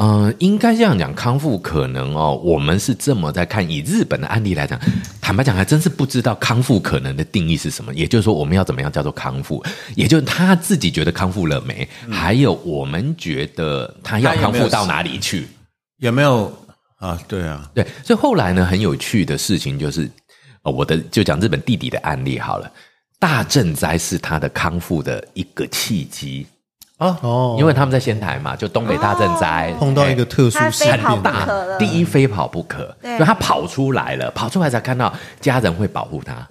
[0.02, 2.40] 嗯，应该这样讲，康复可能哦。
[2.42, 4.80] 我们是这么在看，以日本的案例来讲，
[5.20, 7.94] 坦白讲，还真是不知道康复可能的定义是什么。
[7.94, 9.62] 也就是说，我们要怎么样叫做康复？
[9.96, 11.86] 也就是他自己觉得康复了没？
[12.10, 15.46] 还有我们觉得他要康复到哪里去？
[15.98, 16.50] 有没有
[17.00, 17.20] 啊？
[17.28, 17.86] 对啊，对。
[18.06, 20.10] 所以后来呢，很有趣的事情就是，
[20.64, 22.72] 呃，我的就讲日本弟弟的案例好了。
[23.20, 26.48] 大震灾是他的康复的一个契机。
[27.00, 31.48] 哦，因为他们在仙台嘛，就东北大震灾碰到一个特殊事件，大
[31.78, 36.48] 第一非跑不可，所以他跑出来了，跑出来才看到家人会保护他。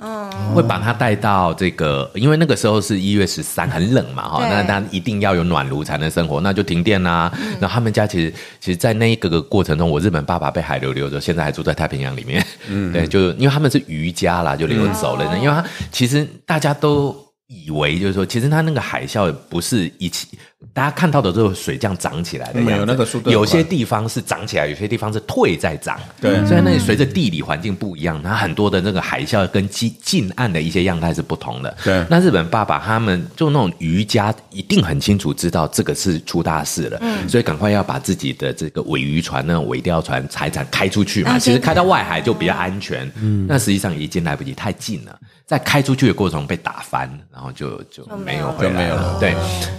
[0.00, 7.32] 嗯，会把他带到这个，因为那个时候是一月十三，很冷嘛，哈，那他一定要有暖炉才能生活，那就停电啦。
[7.58, 12.46] 然后他们家其实，其实，在那一个个过程中，我日本爸爸被海流流走，现在还住在太平洋里面。
[12.68, 15.36] 嗯， 对，就因为他们是渔家啦，就流走了。
[15.38, 17.16] 因为他其实大家都。
[17.48, 20.38] 以为就是说，其实他那个海啸不是一起，
[20.74, 25.98] 大家看到的这个水这样涨起来的样子，有些地方是涨起来，有些地方是退在涨。
[26.20, 31.76] 对，所以那随着地理环境不一样，它很多的那个海啸跟近近岸的一些样态是不同的。
[31.84, 41.38] 对，那日本爸爸他们就那种渔家，一定很清楚知道这个是出大事了，所以赶快要把自己的这个尾渔船、那种尾钓船财产开出去嘛。
[41.38, 43.08] 其实开到外海就比较安全。
[43.22, 45.16] 嗯，那实际上已经来不及，太近了。
[45.46, 49.16] 在开出去的过程被打翻，然后就就没有回来了。
[49.18, 49.34] 对，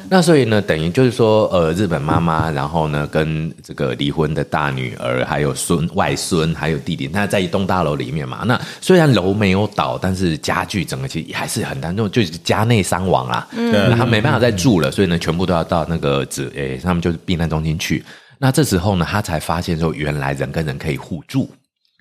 [0.09, 8.43] 那所以呢，等于就是说，呃，日本妈妈，然后呢，跟这个离婚的大女儿，还有孙外孙，还有弟弟，那在一栋大楼里面嘛。
[8.45, 13.47] 那虽然楼没有倒，但是家具整个其实还是很难，就就是家内伤亡啊。
[13.53, 18.05] 嗯，他没办法再住了，所以呢，全部都要到那个子诶，他们就是避难中心去。
[18.37, 21.49] 那这时候呢，他才发现说，原来人跟人可以互助。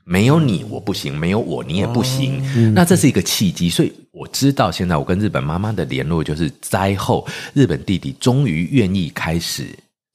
[0.09, 2.42] 没有你我不行，没有我你也不行。
[2.72, 9.66] 那这是一个契机，所以我知道现在我跟日本妈妈的联络就是灾后，日本弟弟终于愿意开始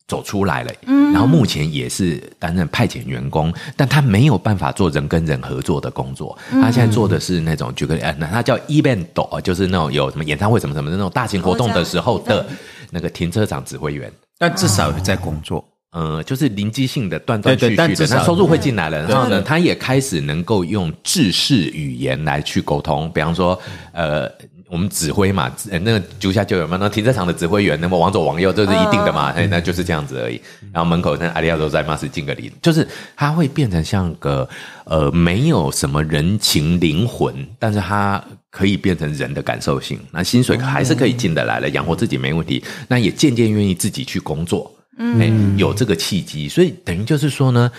[0.08, 0.74] 走出来了。
[0.88, 6.36] 嗯，然后目前也是担任派遣员工，但他没有办法做人跟人合作的工作。
[6.50, 9.06] 他现在做的是那种举个呃，那他叫 event，
[9.42, 12.44] 就是那种有什么演唱会什么什么的那种大型活动的时候的
[12.90, 15.64] 那个停车场指挥员，但至少在工作。
[15.94, 23.60] 呃，就是临机性的断断续续的，那收入会进来了，然后呢，他也开始能够用制式语言来去沟通，比方说，
[23.92, 24.28] 呃，
[24.68, 30.42] 我们指挥嘛，那个足下就有嘛，那停车场的指挥员，那么往左往右这是一定的嘛，哎，那就是这样子而已。
[30.74, 34.50] 然后门口那阿里亚都在嘛，是敬个礼，就是他会变成像个
[34.86, 38.20] 呃，没有什么人情灵魂，但是他
[38.50, 44.72] 可以变成人的感受性，那薪水还是可以进得来了，养活自己没问题，那也渐渐愿意自己去工作。
[44.98, 47.72] 嗯，有这个契机，所以等于就是说呢，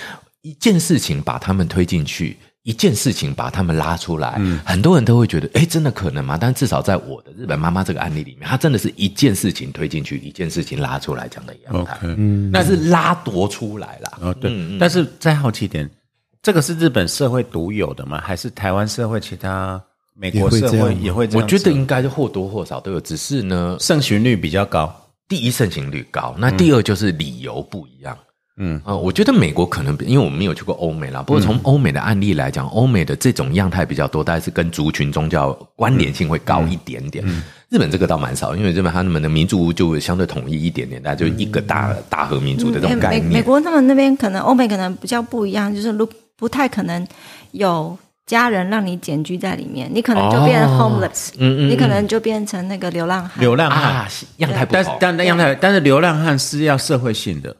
[0.42, 6.36] 一件事情把他们推进去，一件事情把他们拉出来，很多人都会觉得，哎，真的可能吗？
[6.40, 14.18] 但至少在我的日本妈妈这个案例里面，她真的是一件事情推进去，一件事情拉出来讲的样态，嗯，那是拉夺出来了。
[14.20, 15.88] 哦，对，但是再好奇点，
[16.42, 18.20] 这个是日本社会独有的吗？
[18.20, 19.80] 还是台湾社会其他
[20.14, 21.28] 美国社会也会？
[21.32, 24.92] 我觉得应该是或多或少都有，只是呢，盛行率比较高。
[25.28, 28.16] 第一盛行率高，那第二就是理由不一样。
[28.56, 37.24] 嗯啊，我觉得美国可能因为我们没有去过欧美啦，不过从欧美的案例来讲，欧美的这种样态比较多，大概是跟族群宗教关联性会高一点点。
[37.68, 43.24] 日本这个倒蛮少，因为日本他们的民族就相对统一一点点，大家就一个大大和民族的这种概念。
[43.24, 47.04] 美国他们那边可能欧美可能比较不一样，就是不不太可能
[47.50, 47.98] 有。
[48.26, 53.40] 家人让你简居在里面，你可能就变成 homeless，嗯嗯，你可能就变成那个流浪汉。
[53.40, 54.08] 流浪汉
[54.38, 57.54] 样态不但但但样态，但是流浪汉是要社会性的，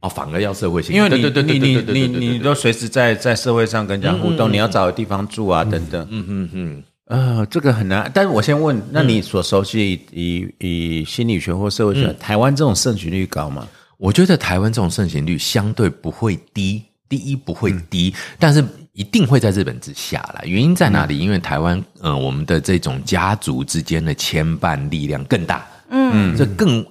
[0.00, 6.82] 哦，反而要社会性，因为你你你你你都随时在在社会上跟人家互动，你要找个地方住啊，等等，嗯嗯嗯。
[7.06, 8.10] 呃，这个很难。
[8.14, 13.66] 但是我先问，那你所熟悉以以心理学或社会学，台湾这种盛行率高吗？
[13.98, 20.40] 我觉得台湾这种盛行率相对不会低，第一不会低，但是一定会在日本之下了。
[20.44, 21.18] 原因在哪里？
[21.18, 26.84] 因为台湾，嗯，我们的这种家族之间的牵绊力量更大，嗯，这更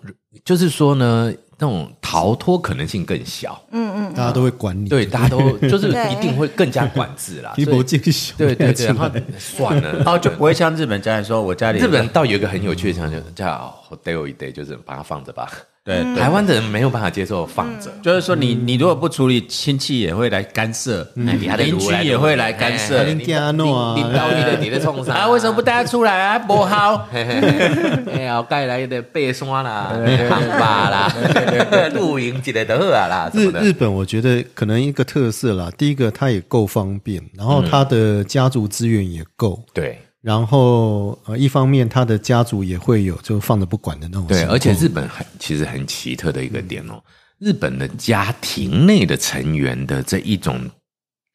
[0.44, 1.34] 就是说呢。
[1.64, 7.54] 那种逃脱可能性更小，嗯嗯，大家都会管你，对，大家都 就是一定会更加管制啦。
[7.56, 13.72] 一波进小，对对对， 然后算了，然后就不会像日本家人说，我家里日本倒有一个很有趣的情况，就叫
[14.04, 15.48] day 一 day，就是把它放着吧。
[15.84, 25.14] 对，台湾的人没有办法接受放着，就是说你你如果不处理，亲戚也会来干涉，邻居也会来干涉，你家诺啊，领导你的你的冲啥？
[25.16, 25.28] 啊？
[25.30, 26.38] 为什么不带他出来啊？
[26.38, 29.92] 不好， 哎呀，盖来的背山啦，
[30.30, 31.12] 航巴 啦，
[31.96, 33.32] 露营之类的啦。
[33.34, 39.98] 日日本我觉得可能一个特色啦，第一个它也够方便，然后它的家族资源也够，对。
[40.22, 44.28] 然后呃，一方面他的家族也会有就放着不管的那种。
[44.28, 47.02] 对，而且日本很其实很奇特的一个点哦，
[47.40, 50.62] 日本的家庭内的成员的这一种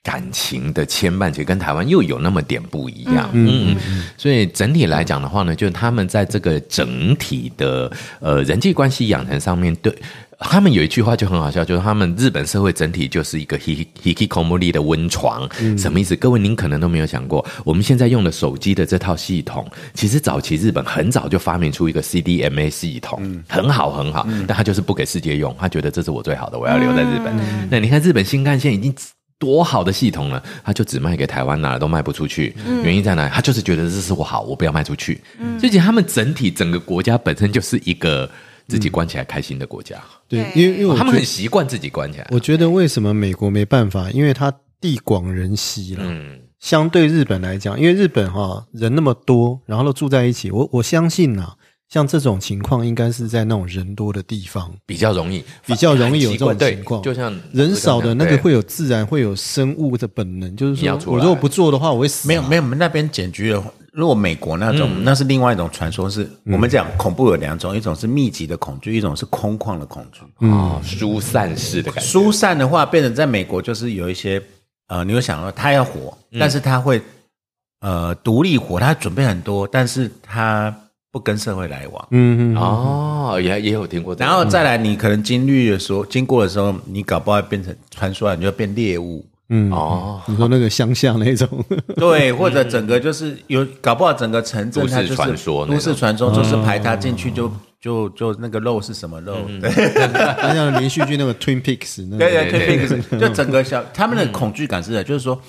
[0.05, 3.28] 感情的牵绊，其实跟台湾又有那么点不一样。
[3.32, 4.05] 嗯嗯。
[4.16, 9.93] 所以整体来讲的话呢，就是他们在这个整体的呃人际关系养成上面对。
[10.39, 16.14] 他们有一句话就很好笑，就是他们日本社会整体就是一个 hikikomori 的温床，什么意思？
[16.16, 27.34] 各位您可能都没有想过，我们现在用的手机的这套系统，其实早期日本很早就发明出一个 CDMA 系统，很好很好，但他就是不给世界用，他觉得这是我最好的，我要留在日本。
[27.70, 28.95] 那你看日本新干线已经
[29.39, 33.26] 多好的系统呢，他就只卖给台湾，哪儿都卖不出去，原因在哪？
[33.28, 35.18] 他就是觉得这是我好，我不要卖出去。
[35.59, 38.30] 所以他们整体整个国家本身就是一个。
[38.69, 42.27] 自己关起来开心的国家，对，因为因为他们很习惯自己关起来。
[42.31, 44.11] 我觉得为什么美国没办法？
[44.11, 46.03] 因为它地广人稀了。
[46.05, 51.53] 嗯，相对日本来讲，因为日本哈人那么多，然后都住在一起，我我相信呐，
[51.89, 57.01] 像这种情况应该是在那种人多的地方比较容易，比较容易有这种情况。
[57.03, 62.27] 就像人少的那个会有自然会有生物的本能，就是说我如果不做的话，我会死。
[62.27, 63.62] 没有没有，我们那边检举了。
[63.97, 66.09] 如果美国那种，那是另外一种传说。
[66.11, 70.20] 是我们讲恐怖有两种，一种是密集的恐惧，一种是空旷的恐惧。
[70.47, 72.07] 哦，疏散式的感觉。
[72.07, 74.40] 疏散的话，变成在美国就是有一些
[74.88, 77.01] 呃，你会想到他要活，但是他会
[77.80, 80.74] 呃独立活，他准备很多，但是他
[81.11, 82.09] 不跟社会来往。
[82.11, 84.14] 嗯嗯哦，也也有听过。
[84.16, 89.24] 然后再来，你可能经历的时候，经过的时候，你搞不好变成传说，你就变猎物。
[89.49, 91.49] 嗯哦，你说那个乡下那种，
[91.94, 97.49] 对，或者整个就是有搞不好整个城镇它就是传说，都市传说就是排他进去就
[97.80, 99.36] 就就那个肉是什么肉？
[99.61, 99.70] 对，
[100.53, 105.40] 像连续剧那个 Twin Peaks，对对 Twin Peaks，就整个小他们的恐惧感是的，就是说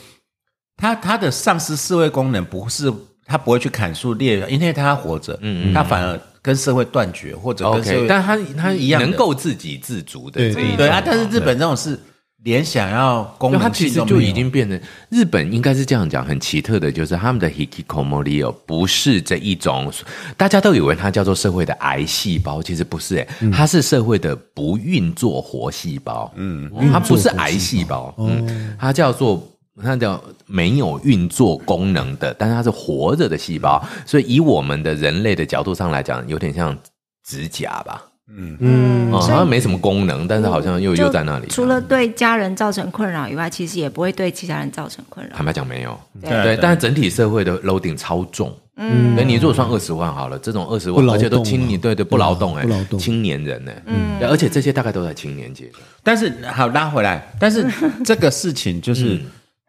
[0.76, 2.94] 他他的丧失社会功能不是
[3.26, 12.00] 他不会去砍树猎，因为他活着，嗯嗯，他反而跟社会断绝或者跟社会，但他他一样能够自给自足的这一对啊，但是日本这种是。
[12.44, 14.80] 连想要功能，它其实就已经变成
[15.10, 19.92] 日本应该是这样讲，很奇特的，就是他们的 hikikomori 不是这一种，
[20.38, 29.44] 大家都以为它叫做社会的癌细胞，其实不是，哎，它是社会的不运作活细胞，嗯，它不是癌细胞，嗯，它叫做
[29.84, 36.78] 它叫没有运作功能的，但是它是活着的细胞，所以以我们的人类的角度上来讲，有点像
[37.26, 38.06] 指甲吧。
[38.30, 41.48] 嗯嗯，好像没什么功能，但是好像又又在那里。
[41.48, 45.36] 除了对家人造成困扰以外，其实也不会对其他人造成困扰。
[45.36, 45.98] 坦白讲，没有。
[46.22, 48.54] 对，但是整体社会的 loading 超重。
[48.76, 52.66] 嗯，那你如果算二十万好了，这种二十万，而且都青年，对对，不劳动哎，
[53.00, 55.82] 青年人呢，嗯，而且这些大概都在青年阶段。
[56.04, 57.66] 但是好拉回来，但是
[58.06, 59.20] 这个事情就是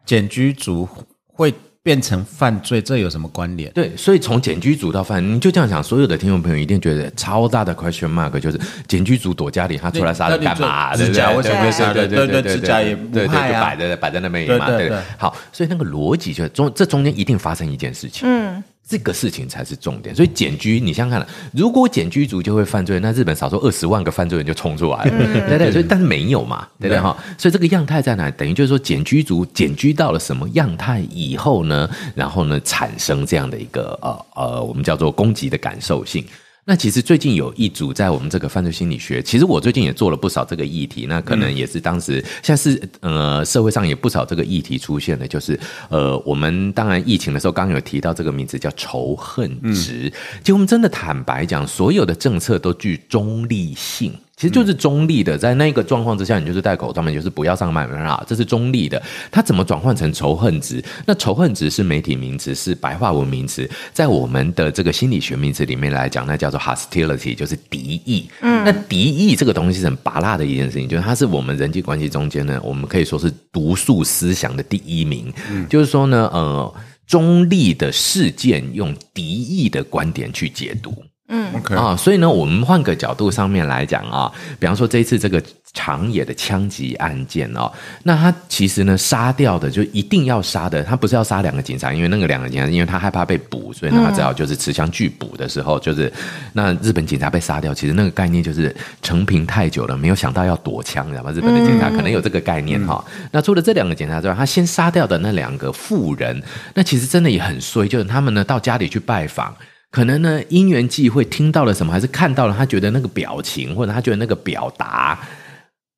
[0.05, 0.87] 简居族
[1.27, 1.53] 会。
[1.89, 3.71] 变成犯罪，这有什么关联？
[3.71, 10.95] 对，所以从检举组到犯，你就这样想，所有的听众朋友一定觉得超大的 question mark，就是检举组躲家里，他出来杀人干嘛？
[10.95, 11.23] 对不对？
[11.41, 14.67] 对对对对对，指甲也对对，就摆在摆在那边嘛。
[14.67, 14.99] 对对。
[15.17, 18.29] 好，所以那个逻辑就中，这中间一定发生一件事情。
[18.29, 18.63] 嗯。
[18.87, 25.71] 这个事情才是重点，所以检居，你想想看了，如果检居族就会犯罪，那日本少说二十万个犯罪人就冲出来了，对对？
[25.71, 27.15] 所以但是没有嘛，对不对哈？
[27.37, 28.31] 所以这个样态在哪？
[28.31, 31.87] 等于就是说，检居族检居到了什么样态以后呢？
[32.15, 36.25] 然后呢，产生这样的一个呃呃，我们叫做攻击的感受性。
[36.69, 41.07] 那其实最近有一组在我们这个犯罪心理学，其实我最近也做了不少这个议题。
[41.09, 45.59] 那可能也是当时像是呃社会上也不少这个议题出现的，就是
[45.89, 50.13] 呃我们当然疫情的时候刚有提到这个名字叫仇恨值。
[50.41, 54.13] 其实我们真的坦白讲，所有的政策都具中立性。
[54.39, 59.01] 其实就是中立的，在那个状况之下，你就是戴口罩嘛，就是不要上麦麦啊，这是中立的。
[59.29, 60.81] 它怎么转换成仇恨值？
[61.05, 68.29] 那仇恨值是媒体名词，是白话文名词，在我们的这个心理学名词里面来讲，那叫做 hostility，就是敌意。
[68.39, 75.33] 嗯，那敌意这个东西是很拔辣的一件事情，就是它是我们人际关系中间呢，我们可以说是毒素思想的第一名。
[75.51, 76.73] 嗯，就是说呢，呃，
[77.05, 80.95] 中立的事件用敌意的观点去解读。
[81.31, 85.39] 嗯，OK 啊，所以呢，我们换个角度上面来讲啊，比方说这一次这个
[85.73, 87.71] 长野的枪击案件哦，
[88.01, 96.11] 那他其实呢杀掉的就一定要杀的，他不是要杀两个警察，因为那个两个警察，因为他害怕被捕，所以呢他只好就是持枪拒捕的时候，就是
[96.53, 101.31] 那日本警察被杀掉，其实那个概念就是成平太久了，没有想到要躲枪，知道吗？
[101.31, 103.05] 日本的警察可能有这个概念哈。
[103.31, 106.41] 那除了这两个警察之外，他先杀掉的那两个妇人，
[106.73, 109.55] 那其实真的也很衰，就是他们呢到家里去拜访。
[109.91, 115.19] 可能呢，因缘际会听到了什么，还是看到了，他觉得那个表情，或者他觉得那个表达，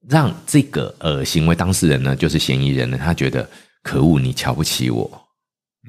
[0.07, 3.45] 让这个呃行为当事人呢，就是嫌疑人呢，他觉得
[3.83, 5.21] 可恶，你瞧不起我，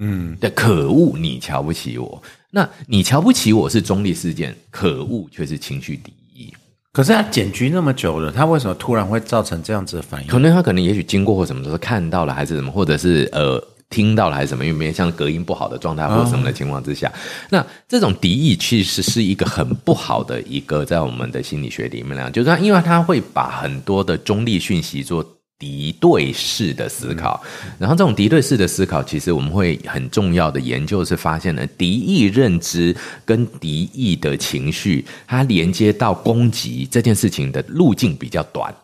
[0.01, 6.53] 嗯，对，可恶，你瞧不起我，那你瞧不起我是中立事件，可恶却是情绪敌意。
[6.93, 10.27] 可是他检局那么久了，他为什么突然会造成这样子的反应？
[10.27, 13.63] 可能他可能也许经过或什么时候看到了，还是什么，或者是呃。
[13.93, 14.64] 听到了还是什么？
[14.64, 17.12] 因为没像隔音不好的状态或者什么的情况之下，
[17.51, 25.24] 那这种敌意其实是一个很不好的一个，在我们的心理学里面讲，就是它，因为它会把很多的中立讯息做
[25.59, 27.40] 敌对式的思考，
[27.78, 38.74] 然后这种敌对式的思考，其实我们会很重要的研究是发现了敌意认知跟敌意的情绪，它连接到攻击这件事情的路径比较短。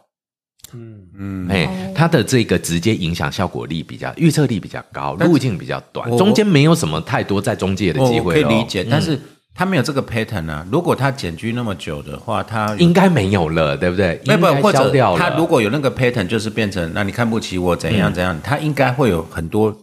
[0.73, 0.99] 嗯。
[1.19, 8.35] 嗯，哎，它的这个直接影响效果力比较，预测力比较高，路径比较短，中间没有什么太多在中介的机会。
[8.35, 9.19] 可以理解，但是
[9.55, 10.67] 他没有这个 pattern 啊。
[10.71, 14.21] 如果他减居那么久的话，他应该没有了，对不对？
[14.27, 19.77] 没有，或者他如果有那个 pattern，就是变成那你看不起我怎样怎样，他应该会有很多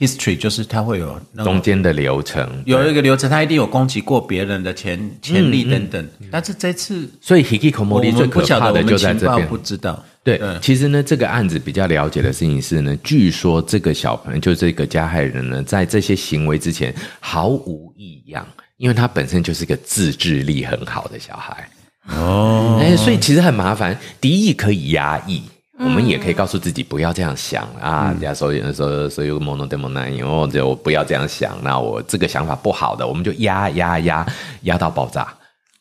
[0.00, 6.08] history，就是他会有中间的流程，有一个流程，他一定有攻击过别人的潜潜力等等。
[6.30, 10.02] 但是这次，所以 Hikikomo 最可怕的就在这边，不知道。
[10.22, 18.46] 对，其实呢，这个案子比较了解的事情是呢，据说这个小朋友就这个加害人呢，在这些行为之前毫无异样，
[18.76, 21.68] 因为他本身就是个自制力很好的小孩。
[22.10, 25.42] 哦，哎，所以其实很麻烦，敌意可以压抑，
[25.80, 34.26] 我们也可以告诉自己不要这样想啊，人家说说说有个 mono demo nine，哦，就不要这样想，那我这个想法不好的，我们就压压压
[34.62, 35.26] 压到爆炸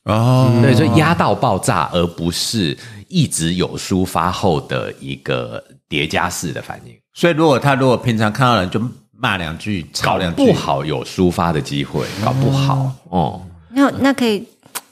[0.06, 2.78] 哦，对，所以压到爆炸，而不是。
[3.12, 8.80] 一直有抒发后的一个叠加式的反应，所以如果他如果平常看到人就
[9.18, 13.42] 骂两句，吵两句，不好有抒发的机会，搞不好哦。
[13.72, 14.48] 那那可以，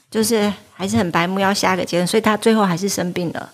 [0.09, 3.47] 就是还是很白目，要下个结论，所以他最后还是生病了。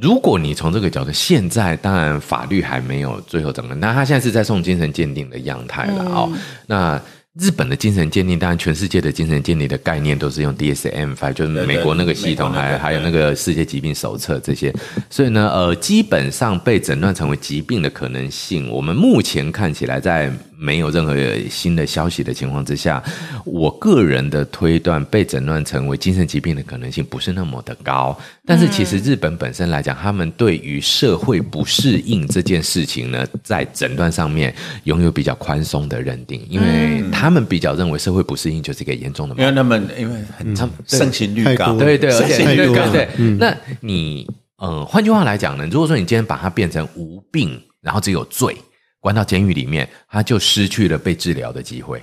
[0.00, 6.30] 如果你从这个角度，现在当然法律还没有最后怎么，那他现在是在送精神鉴定的样态了哦。
[6.66, 7.00] 那。
[7.40, 14.74] 日本的精神鉴定，当然全世界的精神鉴定的概念都是用 DSM-5，就是美国那个系统，还还有那个世界疾病手册这些。
[15.08, 20.32] 所以呢，呃，基本上被诊断成为疾病的可能性，我们目前看起来在。
[20.60, 21.14] 没有任何
[21.48, 23.00] 新的消息的情况之下，
[23.44, 28.18] 我个人的推断，被诊断成为精神疾病的可能性不是那么的高。
[28.44, 34.52] 但是其实日本本身来讲，他们对于社会不适应这件事情呢，在诊断上面
[34.82, 39.36] 拥有比较宽松的认定，因为他们比较认为社会不适应就是一个严重的。
[39.38, 40.56] 因为他们因为很
[40.86, 42.90] 盛行率高，对对，而且率高。
[42.90, 44.28] 对，那你
[44.60, 48.56] 嗯，换句话来讲呢，如果说你今天把它变成无病，然后只有罪。
[49.00, 52.02] 关到监狱里面，他就失去了被治疗的机会。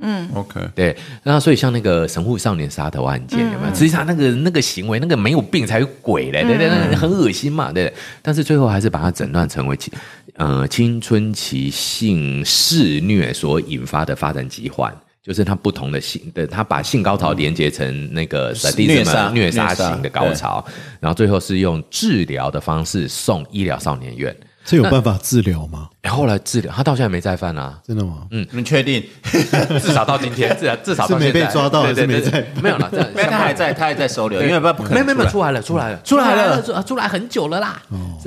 [0.00, 0.94] 嗯，OK，对。
[1.22, 3.72] 那所以像那个神户少年杀头案件有没有？
[3.72, 7.92] 实际上那个那个行为，那个没有病才有鬼嘞，对对，对，很恶心嘛，对。
[8.20, 9.92] 但是最后还是把他诊断成为青
[10.34, 14.92] 呃青春期性肆虐所引发的发展疾患，
[15.22, 20.62] 就是他不同的性的，他把性高潮连接成那个虐杀虐杀型的高潮，
[20.98, 24.36] 然后最后是用治疗的方式送医疗少年院。
[24.64, 25.88] 这有办法治疗吗？
[26.08, 27.78] 后来治疗，他到现在没再犯啊？
[27.86, 28.26] 真的吗？
[28.30, 29.02] 嗯，你确定？
[29.80, 32.90] 至少到今天，至少至少是没被抓到，是没在，没有了。
[33.30, 35.04] 他还在，他还在收留，因为不不可能。
[35.04, 37.82] 没没没，出来了，出来了，出来了，出来很久了啦。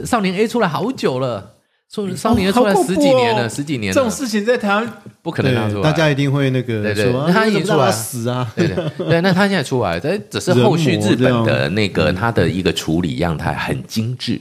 [0.05, 1.53] 少年 A 出来好久了，
[1.91, 3.91] 出少年 A 出来十几年了，十几年。
[3.91, 4.87] 这种事情在台湾
[5.23, 8.47] 不可能拿出来，大家一定会那个说他已经出来死啊。
[8.55, 14.39] 对对 对，那他现在出来，这只是后续日本的那个他的一个处理样态很精致。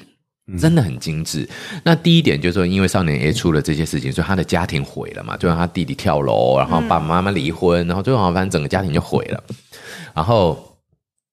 [0.58, 1.48] 真的很精致。
[1.82, 9.42] 那第一点就是说，因为少年 A 出了这些事情，所以他的家庭毁了嘛，就让他弟弟跳楼，然后爸爸妈妈离婚，然后最后反正整个家庭就毁了。
[10.14, 10.76] 然后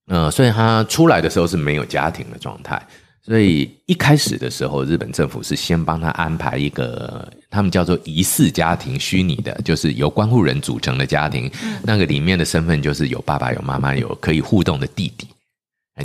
[0.08, 2.82] 嗯，所以他出来的时候是没有家庭的状态。
[3.26, 11.50] 所以一开始的时候，日本政府是先帮他安排一个，他们叫做疑似家庭，虚拟的，就是由关护人组成的家庭。
[11.84, 15.26] 那个里面的身份就是有爸爸、有妈妈、有可以互动的弟弟，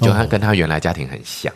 [0.01, 1.53] 就他跟他原来家庭很像。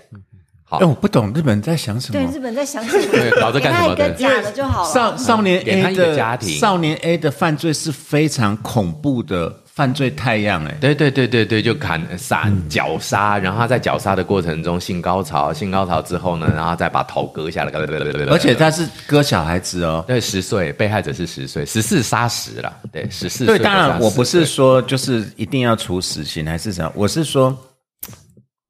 [0.78, 2.18] 好，我不懂日本在想什么。
[2.18, 3.04] 对，日本在想什么？
[3.12, 3.94] 对搞着干什么？
[4.16, 4.94] 假的就好了。
[4.94, 9.54] 少少年 A 的家庭，少年 A 的犯罪是非常恐怖的。
[9.74, 17.72] 犯罪太阳哎，对对对对对，就砍杀绞杀，然后他在绞杀的过程中性高潮，性高潮之后呢，然后再把头割下来，
[18.28, 23.46] 而且他是割小孩子哦，对，十岁，被害者是十岁，十四杀十了，对，十四。
[23.46, 27.56] 对，当然我不是说就是一定要处死刑还是什么，我是说，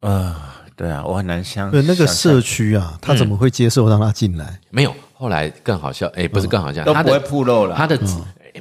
[0.02, 0.36] 呃，
[0.82, 4.58] 对啊，我很难相对那个社区啊，他怎么会接受让他进来？
[4.68, 7.96] 没有，后来更好笑，哎，不是更好笑，都不会铺露了，他的。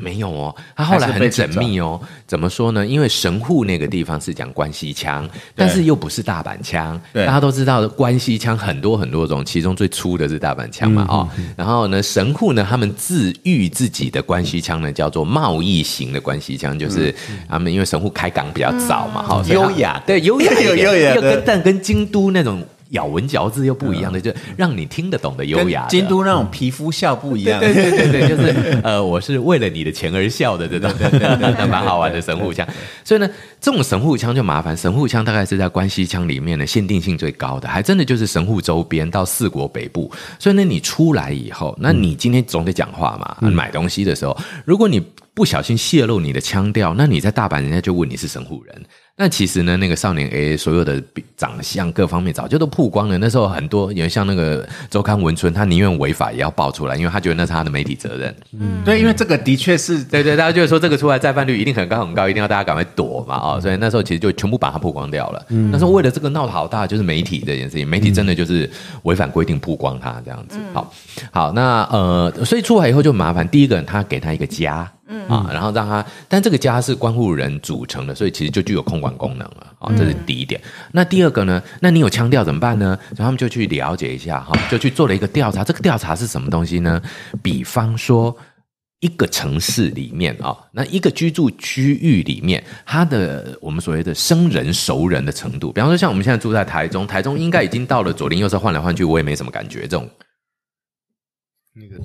[0.02, 2.00] 也没有哦，他后来很缜密哦。
[2.26, 2.86] 怎么说呢？
[2.86, 7.00] 因为神户那个地方是讲关西腔，但是又不是大阪腔。
[7.14, 11.30] 大家都知道关西腔很多很多种，其中最粗的是大阪腔嘛，哦。
[11.56, 17.14] 然后呢，神户呢，他们自喻自己的关西腔呢，叫做贸易型的关西腔，就是
[17.48, 22.64] 他们因为神户开港比较早嘛，哈，优雅，对，优雅有优雅，又跟但跟京都那种。
[22.92, 25.86] 咬文嚼字又不一样的，就让你听得懂的优雅。
[25.90, 32.68] 京都那种皮肤笑不一样，对 对对对，就是 呃，我是为了你的钱而笑的这种，那蛮好玩的神户腔。
[33.04, 33.30] 所以呢，
[33.60, 40.12] 这种神户腔就麻烦，神户腔大概是在关西腔里面呢限定性最高的，还真的就是神户周边到四国北部。
[40.38, 45.02] 所以呢，你出来以后，那你今天总得讲话嘛，买东西的时候，如果你
[45.34, 48.84] 不小心泄露你的腔调，那你在大阪人家就问你是神户人。
[49.18, 51.00] 那其实呢，那个少年 A 所有的
[51.38, 53.18] 长相各方面早就都曝光了。
[53.20, 58.36] 那时候很多，有像那个周刊文春，他宁愿违法也要爆出来，因为他觉得那是他的媒体责任。
[58.54, 63.60] 嗯，对，因为这个的确是，对对，大家就说这个出来再犯率一定很高很高，一定要大家赶快躲嘛啊！
[63.60, 65.46] 所以那时候其实就全部把它曝光掉了。
[65.72, 68.68] 那时候为了这个闹得好大，就是媒体这件事情，媒体真的就是
[69.04, 70.58] 违反规定曝光他这样子。
[70.74, 70.92] 好，
[71.32, 74.92] 好，那呃，所以出来以后就麻烦，第一个他给他一个家。
[75.14, 80.62] 嗯啊，然后让他，但这个家是关护人组成的，所以其实就具有控管功能了啊，这是第一点。
[80.94, 81.62] 那第二个呢？
[81.82, 82.98] 那你有腔调怎么办呢？
[83.10, 85.66] 然后他们就去了解一下哈，就去做了一个调查。
[85.66, 87.02] 这个调查是什么东西呢？
[87.44, 88.34] 比方说
[89.02, 100.10] 一个城市里面啊，那一个居住区域里面，它的我们所谓的生人熟人的程度，比方说像我们现在住在台中，台中应该已经到了左邻右舍换来换去，我也没什么感觉这种
[101.76, 102.02] 那个。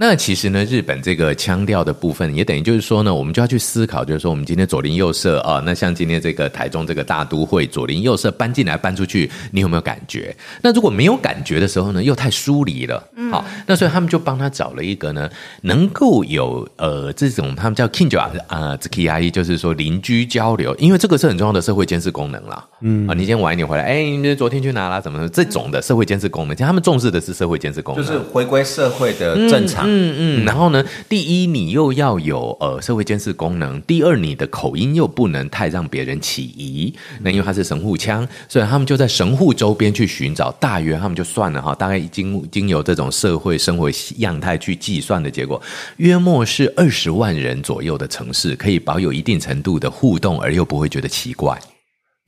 [0.00, 10.32] 那其实呢，日本这个腔调的部分，也等于就是说呢，我们就要去思考，就是说我们今天左邻右舍啊，那像今天这个台中这个大都会，左邻右舍搬进来搬出去，你有没有感觉？
[10.62, 13.02] 那如果没有感觉的时候呢，又太疏离了。
[13.32, 15.28] 好，那所以他们就帮他找了一个呢，
[15.62, 22.64] 能够有呃这种他们叫 Kinjo 啊 z k i 就是说邻居交流，因为这个是很重要的社会监视功能啦。
[22.82, 25.02] 嗯啊，你今天晚一点回来，哎，你昨天去哪了？
[25.02, 26.54] 怎么这种的社会监视功能？
[26.54, 29.86] 其实他们重视的是社会监视功能，就是回归社会的正常。
[29.86, 36.94] 嗯嗯嗯，然后呢，第一，你又要有呃社会监视功能；第二，你的口音又不能太让别人起疑。
[37.22, 45.60] 那因为它是神户腔，所以他们就在神户周边去寻找，大约他们就算了哈，大概经经由这种社会生活样态去计算的结果，
[45.96, 51.58] 约莫是二十万人左右的城市可以保有一定程度的互动，而又不会觉得奇怪。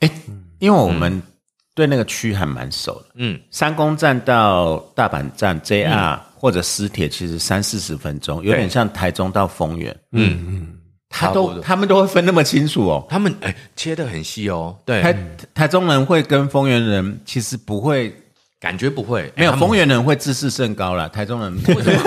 [0.01, 0.11] 哎，
[0.59, 1.23] 因为我们
[1.75, 6.19] 对那个区还蛮熟的，嗯，三宫站到大阪站 JR。
[6.41, 9.95] 或者私铁其实三四十分钟，有点像台中到丰原。
[10.13, 10.69] 嗯嗯，
[11.11, 13.07] 他都他们都会分那么清楚哦。
[13.11, 14.75] 他们哎切的很细哦。
[14.87, 15.15] 对，台
[15.53, 18.11] 台中人会跟丰原人其实不会。
[18.61, 21.09] 感觉不会，没有丰原人会自视甚高了。
[21.09, 21.59] 台中人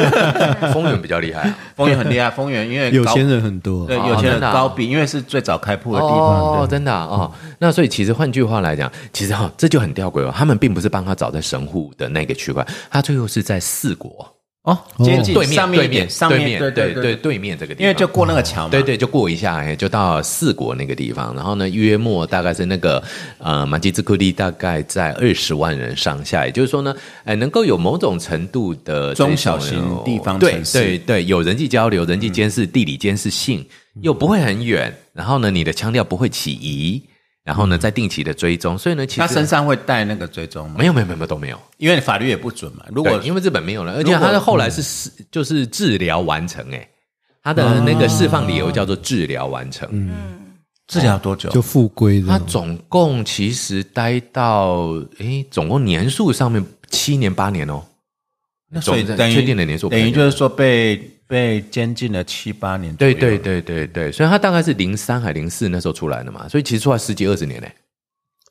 [0.72, 2.30] 丰原比较厉害，丰原很厉害。
[2.30, 6.62] 丰原因为有钱人很多，对有钱人高比，因为是最早开铺的地方。
[6.62, 7.32] 哦，真的哦。
[7.58, 10.32] 那所以其实换句话来讲，其实哈这就很吊诡哦。
[10.36, 14.33] 他们并不是帮他找在神户的那个区块，他最后是在四国。
[14.64, 21.36] 哦，接近对面，上面面，上面，对对对，对面这个地方，因为就过那个桥嘛，对对，就过一下，哎，就到四国那个地方。
[21.36, 23.04] 然后呢，约莫大概是那个
[23.40, 26.96] 呃，马吉兹库利大概在二十万人上下，也就是说呢，
[27.26, 33.66] 哎，能够有某种程度的中小型地方城市，对对，有人际交流、人际监视、地理监视性，
[34.02, 34.94] 又不会很远。
[35.12, 37.04] 然后呢，你的腔调不会起疑。
[37.44, 40.78] 然后呢，再定期的追踪，所以呢，其实他身上会带那个追踪吗？
[40.80, 42.86] 没有，没有，没有，都没有，因为法律也不准嘛。
[42.88, 46.88] 如果因为日本没有了，而且他的后来是是就是治疗完成，哎，
[47.44, 49.90] 他的那个释放理由叫做治疗完成。
[49.92, 50.12] 嗯，
[50.88, 51.50] 治疗多久？
[51.50, 57.84] 就复归他总共其实待到哎，总共年数上面七年八年哦。
[58.70, 61.13] 那所以确定的年数，等于就是说被。
[61.34, 62.96] 被监禁了七八年。
[62.96, 67.74] 对对对对对，所以他大概是零三还零四那时候出来的嘛，所以其实出来十几二十年嘞，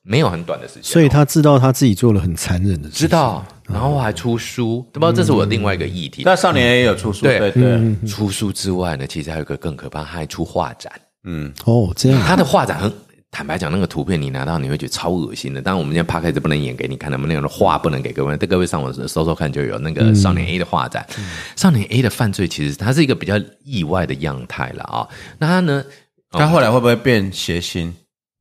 [0.03, 0.83] 没有很短的时间。
[0.83, 6.22] 所以他知道他自己做了很残忍的事情，知道，然后还出书，不知道这是我另外一个议题。
[6.24, 10.93] 那少年也有出书，对对，出书之外呢，其实还有一个更可怕，他还出画展。
[11.24, 12.93] 嗯，哦，这样，他的画展很。
[13.33, 15.62] 坦白讲，那个图片你拿到你会觉得超恶心的。
[15.62, 18.37] 当然，我们今天 p 开 d 不能演给你看，能不能有画不能给各位。
[18.37, 21.05] 各位上网搜搜看，就有那个少年 A 的画展。
[21.57, 25.09] 少年 A 的犯罪其实它是一个比较意外的样态了啊。
[25.39, 25.83] 那他呢？
[26.30, 27.95] 他后来会不会变邪心？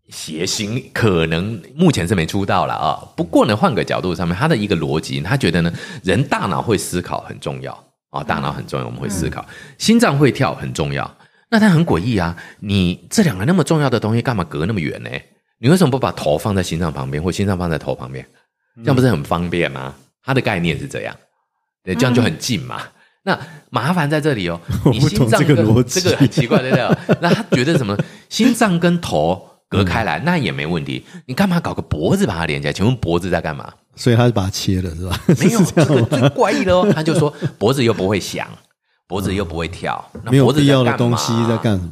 [0.10, 3.00] 邪心可能目前是没出道了啊。
[3.16, 5.72] 不过呢，换个角度上面，他的一个逻辑，他觉得呢，
[6.04, 7.72] 人大脑会思考很重要
[8.10, 9.46] 啊，大脑很重要，我们会思考，
[9.78, 11.10] 心脏会跳很重要。
[11.52, 12.36] 那它很诡异啊！
[12.62, 15.10] 你这两个那么重要的东西，干嘛隔那么远呢？
[15.60, 18.26] 你为什么不把头放在心脏旁边，或心脏放在头旁边？
[18.78, 19.94] 这样不是很方便吗？
[20.24, 21.14] 它的概念是这样，
[21.84, 22.82] 对，这样就很近嘛。
[23.24, 23.38] 那
[23.70, 24.60] 麻烦在这里哦，
[24.92, 26.98] 你心脏这个逻辑，这个很奇怪，对不对？
[27.22, 27.98] 那他觉得什么？
[28.30, 31.06] 心脏跟头隔开来，那也没问题。
[31.26, 32.74] 你干嘛搞个脖子把它连起来？
[32.74, 33.72] 请问脖子在干嘛？
[33.96, 35.20] 所以他就把它切了，是吧？
[35.38, 36.90] 没有， 这个最怪异的哦。
[36.96, 37.30] 他就说
[37.60, 38.48] 脖子又不会响。
[39.12, 40.02] 脖子又不会跳，
[40.32, 41.92] 没有必要的东西在干什么？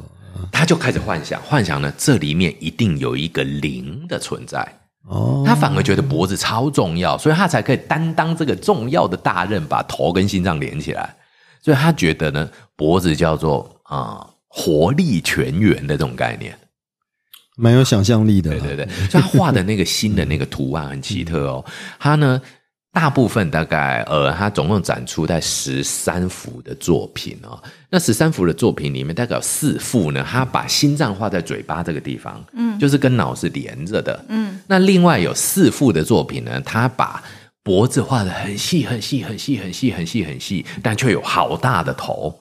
[0.54, 4.66] 他就开始幻想，幻想呢，这里面一定有一个灵的存在。
[5.06, 11.14] 哦，他反而觉得脖子超重要，所以他才可以担当这个重要的大任，把头跟心脏连起来。
[11.62, 16.58] 所以他觉得呢，脖子叫做啊活力泉源的这种概念，
[17.58, 18.52] 蛮有想象力的。
[18.52, 21.66] 对对对，所以他画的那个新的那个图案很奇特哦。
[22.00, 22.42] 他呢？
[22.92, 27.62] 大部分大概呃，他总共展出在十三幅的作品哦。
[27.88, 34.60] 那十三幅的作品里面，大概有四幅呢，他把心脏画在嘴巴这个地方，嗯，就是跟脑是连着的，嗯。
[34.66, 37.24] 那另外有四幅的作品呢，他把
[37.64, 42.40] 脖子画的很细很细很细很细很细很细，但却有好大的头。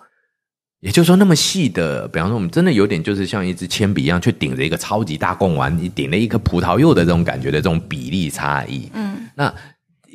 [0.81, 9.53] 也就是说，那么细的，比方说，我们真的有点就是像一支铅笔一样，却顶着一个超级大贡丸，你顶了一颗葡萄柚的这种感觉的这种比例差异，嗯，那。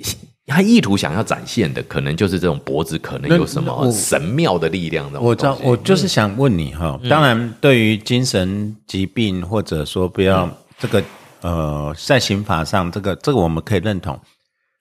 [0.46, 5.20] 他意图想要展现的，可能就是这种脖子可能有什么神妙的力量的。
[5.22, 7.00] 我知道，我就是想问你哈。
[7.10, 11.02] 当然，对于精神疾病或者说不要这个
[11.41, 14.20] 呃，在刑法上这个这个我们可以认同。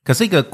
[0.05, 0.45] 可是一个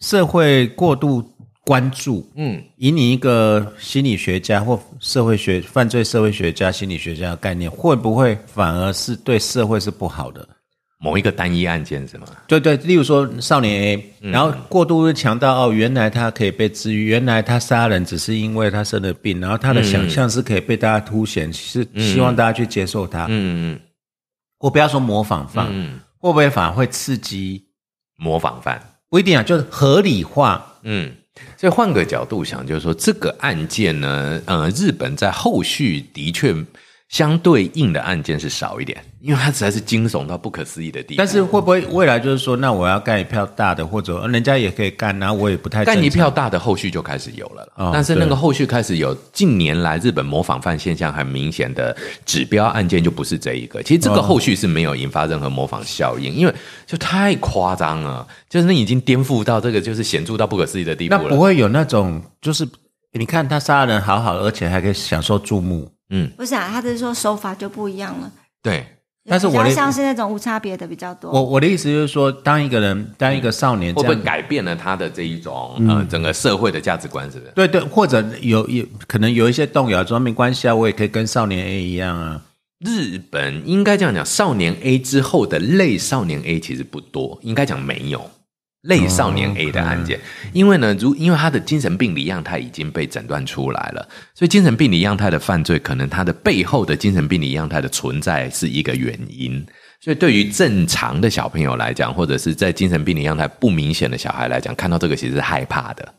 [0.00, 1.22] 社会过度
[1.62, 10.48] 关注，嗯，以你一个心理学家或社会学犯罪社会学家心理学家的概念，会不会反而是对社会是不好的？
[10.98, 12.26] 某一个单一案件是吗？
[12.46, 23.26] 对对，例如说少年 A，然后过度强调哦，原来他可以被治愈，原来他杀人只是因为他生了病，然后他的想象是可以被大家凸显，是希望大家去接受他。
[23.28, 23.80] 嗯嗯，
[24.60, 25.66] 我不要说模仿犯，
[26.18, 27.64] 会不会反而会刺激
[28.16, 28.80] 模仿犯？
[29.10, 30.64] 不一定啊，就是合理化。
[30.84, 31.12] 嗯，
[31.58, 36.54] 所以换个角度想，就是说这个案件呢，呃，日本在后续的确。
[37.14, 41.18] 相对应的案件是少一点，因为它实在是惊悚到不可思议的地步。
[41.18, 47.72] 但是会不会未来就是说，那我要干一票大的，或者人家也可以干，那我也不太干一票大的，后续就开始有了。
[47.92, 51.96] 但是那个后续开始有，近年来日本模仿犯现象很明显的
[52.26, 53.80] 指标案件就不是这一个。
[53.84, 56.54] 其实这个后续是没有引发任何模仿效应，因为
[56.84, 61.22] 就太夸张了，就是那已经颠覆到这个就是显著到不可思议的地步了。
[61.22, 62.66] 那不会有那种就是
[63.12, 65.88] 你看他杀人好好，而且还可以享受注目。
[66.10, 68.30] 嗯，不是啊，他是说手法就不一样了。
[68.62, 68.86] 对，
[69.26, 71.30] 但是我像是那种无差别的比较多。
[71.30, 77.30] 我我的意思就是说，当一个人，当一个少年，会不会改变了他的这一种呃整个社会的价值观？
[77.30, 77.52] 是不是？
[77.52, 82.42] 对对，或者有有可能有一些动摇，说没关系啊，我也可以跟少年 A 一样啊。
[82.80, 88.30] 日本应该这样讲，少年 A 之后的类少年 A 其实不多，应该讲没有。
[88.84, 90.18] 类少年 A 的案件，
[90.52, 99.64] 因为呢，如因为他的精神病理样态已经被诊断出来了，所以精神病理样态的犯罪，可能他的背后的精神病理样态的存在是一个原因。
[100.00, 106.14] 所以对于正常的小朋友来讲，或者是在精神病理样态不明显的小孩来讲，看到这个其实是害怕的。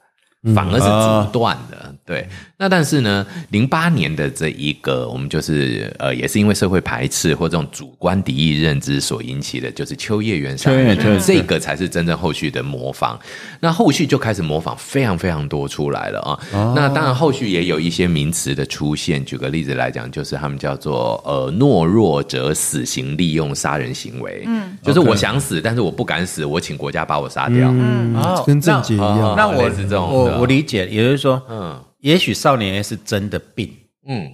[0.53, 2.27] 反而是阻断的，对。
[2.57, 13.19] 那但是呢，零八年的这一个，我们就是呃，也是因为社会排斥或这种主观敌意认知所引起的，就是秋叶原杀人，这个才是真正后续的模仿。
[13.59, 16.39] 那后续就开始模仿非常非常多出来了啊。
[16.73, 19.23] 那当然后续也有一些名词的出现。
[19.25, 28.15] 举个例子来讲，就是他们叫做呃懦弱者死刑利用杀人行为，嗯，就是我想死，但是我不敢死，我请国家把我杀掉，嗯，
[28.45, 29.33] 跟郑杰一样。
[29.35, 30.34] 那我是这种。
[30.39, 33.73] 我理解，也就是说，嗯，也许少年 A 是真的病，
[34.07, 34.31] 嗯，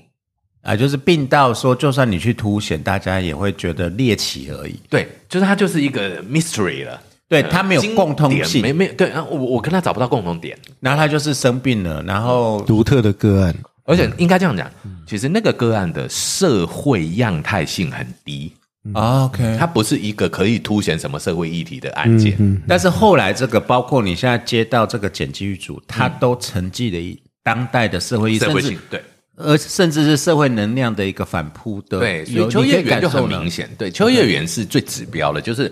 [0.62, 4.76] 啊，就是病到说，就算你去凸显，大家也会觉得猎奇而已。
[4.90, 7.02] 对，就是他就是一个 mystery 了。
[7.30, 14.70] 对他没有共通性，没没对啊，我我跟他找不到共同点，然后他就是生病了，然后独特的个案，而且应该这样讲，
[15.08, 18.52] 其实那个个案的社会样态性很低
[18.94, 29.02] ，OK，它不是一个可以凸显什么社会议题的案件，但是后来这个包括你现在接到这个检机组，它都承继了一当代的社会社会性对。
[29.38, 35.72] 而甚至是社会能量的一个反扑的，对，所以秋叶原就很明显，对，秋叶原是最指标的，就是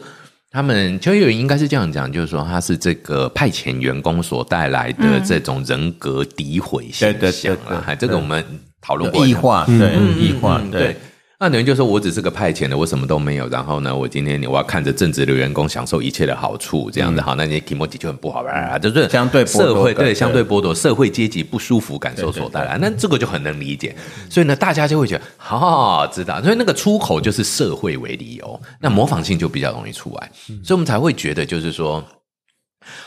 [0.50, 8.44] 他们秋叶原应该是这样讲，就是说他是这个派遣员工所带来的这种人格诋毁现象啊，这个我们
[8.82, 10.96] 讨论过异化，对，异化，对。
[11.42, 13.48] 那等于就是说我只是个派遣的，我什么都没有。
[13.48, 18.78] 然后呢，我今天我要看着正直的员工享受一切的好处，这样子好，那你 emoji 就很不好吧？
[18.78, 23.96] 就是相对社会对相对剥夺社会阶级不舒服感受所带来，那这个就很能理解。
[24.30, 30.30] 所以呢，大家就会觉得，好知道，所以那个出口就是社会为理由，那模仿性就比较容易出来，
[30.62, 32.04] 所以我们才会觉得，就是说。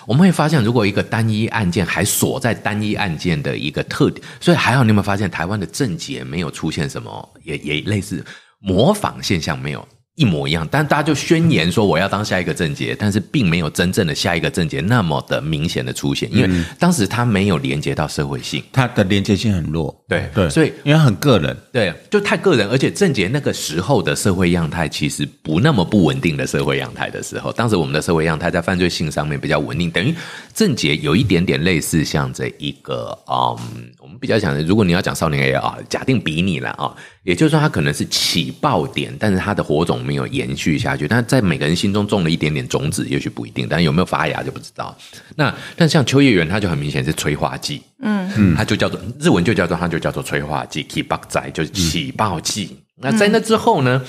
[0.07, 8.25] 我们会发现，如果一个单一案件还锁在单一案件的一个特点，所以还好，你有没有发现台湾的政界没有出现什么，也也类似
[8.59, 9.87] 模仿现象没有？
[10.15, 20.05] 一模一样，但大家就宣言说我要当下一个症结，但是并没有真正的下一个症结那么的明显的出现，因为当时他没有连接到社会性，它的连接性很弱。
[20.07, 30.15] 对对，所以因为很个人，对，就太个人，而且症结那个时候的社会样态其实不那么不稳定的社会样态的时候，当时我们的社会样态在犯罪性上面比较稳定，等于
[30.53, 33.59] 症结有一点点类似像这一个，嗯，
[33.99, 36.95] 我们比较讲的，如果你要讲少年 A 啊，假定比你了啊。
[37.24, 41.07] 也就是说，它可能是起爆点，但是它的火种没有延续下去。
[41.07, 44.97] 但在每个人心中种了一点点种子，也许不一定，但有没有发芽就不知道。
[45.36, 52.77] 那但像秋叶原，它就很明显是催化剂，嗯嗯，它就叫做日文就叫做它就叫做催化剂 k e b u k 仔就是起爆剂。
[52.97, 54.03] 那在那之后呢，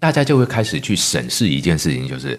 [0.00, 2.36] 大家就会开始去审视一件事情，就是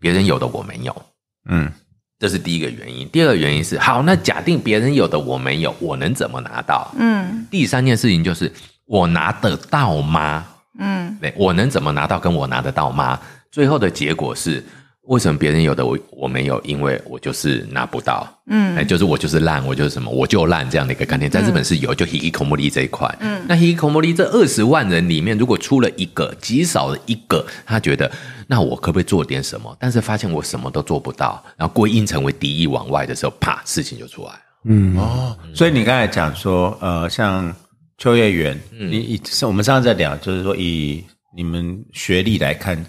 [0.00, 1.02] 别人有的我没有，
[1.50, 1.70] 嗯，
[2.18, 3.06] 这是第一个原因。
[3.10, 6.90] 第二个原因是，好，那假定别人有的我没有，我能怎么拿到？
[6.98, 8.50] 嗯，第三件事情就是。
[8.86, 10.44] 我拿得到吗？
[10.78, 12.18] 嗯，对，我能怎么拿到？
[12.18, 13.18] 跟我拿得到吗？
[13.50, 14.62] 最后的结果是，
[15.08, 16.60] 为什么别人有的我我没有？
[16.62, 18.26] 因为我就是拿不到。
[18.48, 23.12] 嗯，哎，就是我就是烂，我就是什么，我就烂这样的一个概念，在日本是有，就 hikikomori 这一块。
[23.20, 28.10] 嗯，那 hikikomori 这二十万人里面，如果出了一个极少的一个，他觉得
[28.46, 29.74] 那我可不可以做点什么？
[29.80, 34.38] 但是发现我什么都做不到，然后归因成为敌意往外的时候，啪，事情就出来了。
[34.66, 37.54] 嗯哦，所以你刚才讲说，呃，像。
[37.98, 41.02] 秋叶原，你以是我们上次在聊，就是说以
[41.34, 42.84] 你们学历来看，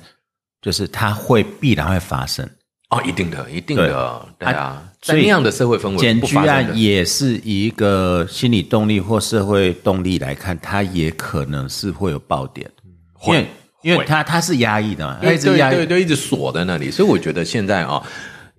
[0.62, 2.48] 就是它会必然会发生。
[2.90, 4.48] 哦，一定的，一定的，对。
[4.50, 12.70] 啊，在那样的社会氛围，检举案也是以一个心理动力或社会动力来看，它也可能是会有爆点，
[13.26, 13.48] 因为
[13.84, 18.02] 因为它它是压抑的嘛，它一直压抑，对，一直锁在那里，所以我觉得现在啊。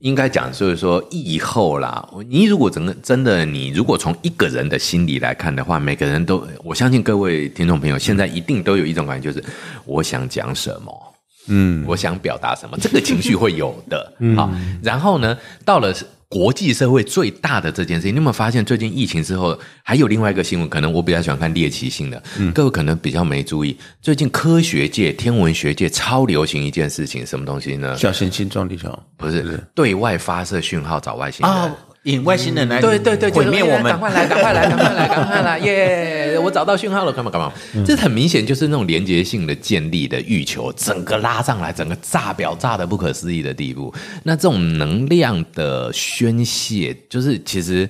[0.00, 9.44] 应该讲就是说，以后啦，你如果真的真的，你如果从一个人的心理来看的话，每个人都，我相信各位听众朋友现在一定都有一种感觉，就是
[9.84, 11.14] 我想讲什么，
[11.48, 14.50] 嗯，我想表达什么，这个情绪会有的，好，
[14.82, 15.94] 然后呢，到了。
[16.28, 20.68] 国际社会最大的这件事情，你有没有发现最近疫情之后，还有另外一个新闻？
[20.68, 22.22] 可能我比较喜欢看猎奇性的，
[22.54, 23.74] 各位可能比较没注意。
[24.02, 27.96] 最近科学界、天文学界超流行一件事情，什么东西呢？
[27.96, 28.96] 小行星撞地球？
[29.16, 31.72] 不是，对外发射讯号找外星人。
[32.04, 35.58] 引外星人来对对对毁灭我们，赶快来，赶快来，赶快来， 赶快来！
[35.58, 37.52] 耶，我找到讯号了，干嘛干嘛？
[37.84, 43.92] 这很明显就是那种连接性的建立的欲求，整个拉上来，整个炸表炸的不可思议的地步。
[44.22, 47.88] 那这种能量的宣泄，就是其实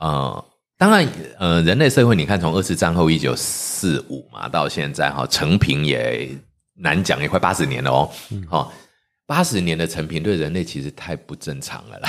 [0.00, 0.44] 呃，
[0.78, 1.06] 当然
[1.38, 6.28] 呃，人类社会你看，从二次战后一九四五嘛到现在哈，成平也
[6.80, 8.10] 难讲，也快八十年了哦，
[8.48, 8.72] 好。
[9.28, 12.08] 八十年的成品对人类其实太不正常了啦，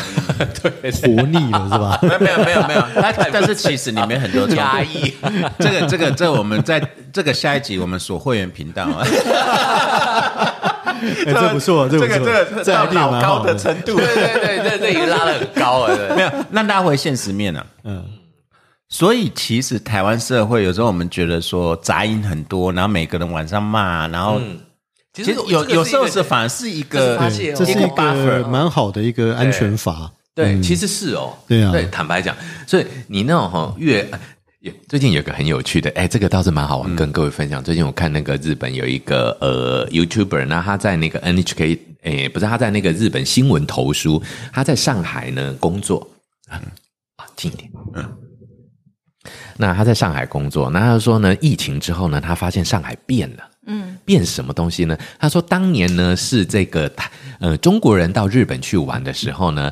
[0.82, 2.00] 对， 活腻了是吧？
[2.02, 5.14] 没有没有没有没有， 但 但是其实里面很多压抑。
[5.60, 6.82] 这个这个这我们在
[7.12, 9.04] 这个下一集我们锁会员频道啊，
[11.26, 16.16] 这不错，这个这个这老高的程度，对对对，这这已经拉的很高了。
[16.16, 17.68] 没有，那拉回现实面了。
[17.84, 18.02] 嗯，
[18.88, 24.40] 所以其实台湾社会有时候我们觉得说杂音很多，然后每个人晚上骂，然后。
[25.14, 27.18] 其实有有时候是反而是一个，
[27.56, 30.11] 这是一个蛮好的一个安全阀。
[30.36, 31.36] 对，其实是哦。
[31.48, 34.07] 对啊，对，坦白讲，所以你那种哈越
[34.88, 37.64] 最近有个很有趣的，哎，这个倒是蛮好玩，跟各位分享。
[37.64, 44.22] 最近我看那个日本有一个呃 YouTuber，那他在那个 NHK，哎，不是他在那个日本新闻投书，
[44.53, 46.07] 他在上海呢工作
[46.48, 46.61] 啊，
[47.36, 48.18] 近一点，嗯。
[49.57, 53.44] 那他在上海工作，那他说呢，疫情之后呢，他发现上海变了。
[53.70, 54.98] 嗯，变什么东西呢？
[55.18, 56.91] 他说当年呢是这个
[57.40, 59.72] 呃中国人到日本去玩的时候呢。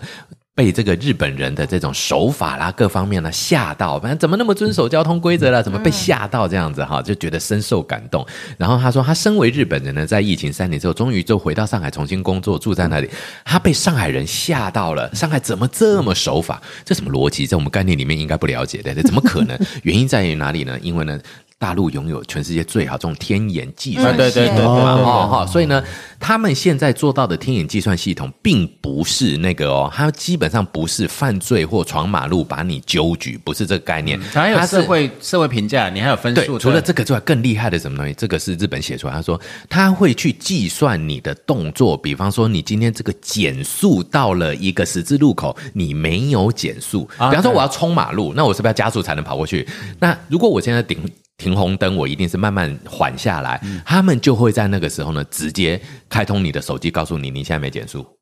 [0.57, 5.61] 被这个日本人的这种手法啦，各方面呢吓到，反正怎么那么遵守交通规则了？
[5.61, 6.99] 怎么被吓到这样子哈？
[6.99, 8.25] 就觉得深受感动。
[8.57, 13.07] 然后他说，他身为日本人呢，在疫情三年之后，终于就回到上海重新工作，住在那里。
[13.45, 16.59] 他被上海人吓到了，上海怎么这么守法？
[16.83, 17.45] 这什么逻辑？
[17.45, 19.55] 在我们概念里面应该不了解的，怎么可能？
[19.83, 20.75] 原因在于哪里呢？
[20.81, 21.19] 因为呢。
[21.59, 25.83] 大陆拥有全世界最好这种天眼计算系统嘛，哈哈，所以呢，
[26.19, 34.19] 他们现在做到的天眼计算系统，并不是那个哦，它基本上不是犯罪或闯马路把你揪举，不是这个概念。
[34.33, 36.59] 还有社会社会评价，你还有分数。
[36.59, 38.13] 除了这个之外，更厉害的什么东西？
[38.13, 49.67] 这个是日本写出来，他说他会去计算你的动作，比方说你今天这个减速到了一个十字路口，你没有减速，比方说我要冲马路，那我是不是要加速才能跑过去？
[49.99, 50.99] 那如果我现在顶。
[51.37, 53.61] 停红灯，我一定是慢慢缓下来。
[53.85, 58.16] 他们就会在那个时候呢，直接开通你的手机，告诉你你现在没减速。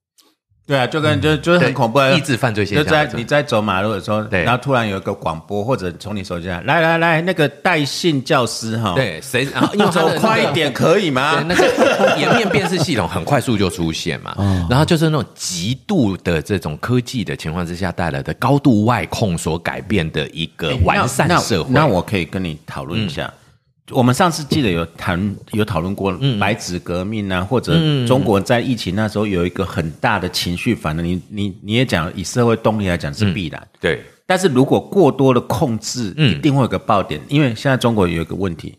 [0.67, 2.83] 对啊，就跟就就是很恐怖，抑制犯罪现象。
[2.83, 9.47] 就在你在走马路的时候，然后突然有一个广播，或者从你手机上来来来，那个带信教师哈，对，谁
[9.77, 11.43] 用走快一点可以吗？
[11.47, 14.35] 那个颜面辨识系统很快速就出现嘛。
[14.67, 21.69] 然后就是那种极度的这种科技的情况之下带来的高度外控所改变的一个完善社会。
[21.71, 23.31] 那我可以跟你讨论一下。
[23.91, 31.05] 我们上次记得有谈有讨论过白纸革命啊，或者中国在疫情那时候有一个很大的情绪反应。
[31.05, 33.67] 你你你也讲，以社会动力来讲是必然。
[33.79, 37.21] 对，但是如果过多的控制，一定会有个爆点。
[37.27, 38.75] 因为现在中国有一个问题，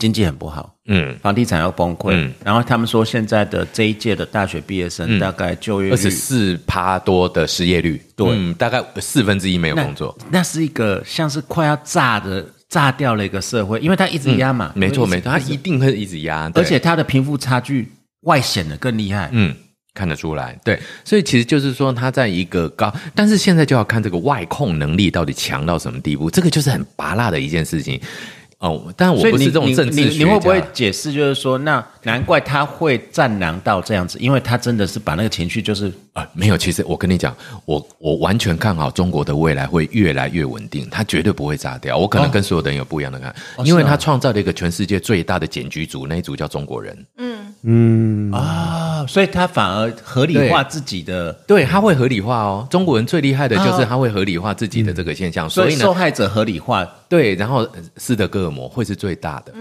[0.00, 2.28] 经济很不好，嗯，房地产要崩溃。
[2.42, 10.18] 然后他们说现在的这一届的大学毕业生大概就业二十四趴多的失业率，对，大概四分之一没有工作。
[10.28, 12.44] 那是一个像是快要炸的。
[12.68, 17.90] 炸掉了一个社会，因为它一直压嘛，没错没错，它一定会一直压，而且它的贫富差距
[18.22, 19.54] 外显的更厉害，嗯，
[19.94, 28.00] 看得出来，对，所以其实就是说，它在一个高，但是现在就要看这个外控能力到底强到什么地步，这个就是很拔辣的一件事情。
[28.58, 31.12] 哦，但我不是这种政治你会不会解释？
[31.12, 36.56] 就是说，那难怪他会战狼到这样子，因为他真的是把那个情绪就是啊，没有。
[36.56, 37.36] 其实我跟你讲，
[37.66, 41.98] 我我完全看好中国的未来会越来越稳定，它绝对不会炸掉。
[41.98, 47.06] 我可能跟所有的人有不一样的看，因为他创造了一个全世界最大的检举组，那一组叫中国人。
[47.18, 52.66] 嗯嗯啊，所以他反而合理化自己的，对他会合理化哦。
[52.70, 56.88] 中国人最厉害的就是他会合理化自己的这个现象，所以受害者合理化。
[57.08, 59.52] 对，然后斯德哥尔摩会是最大的。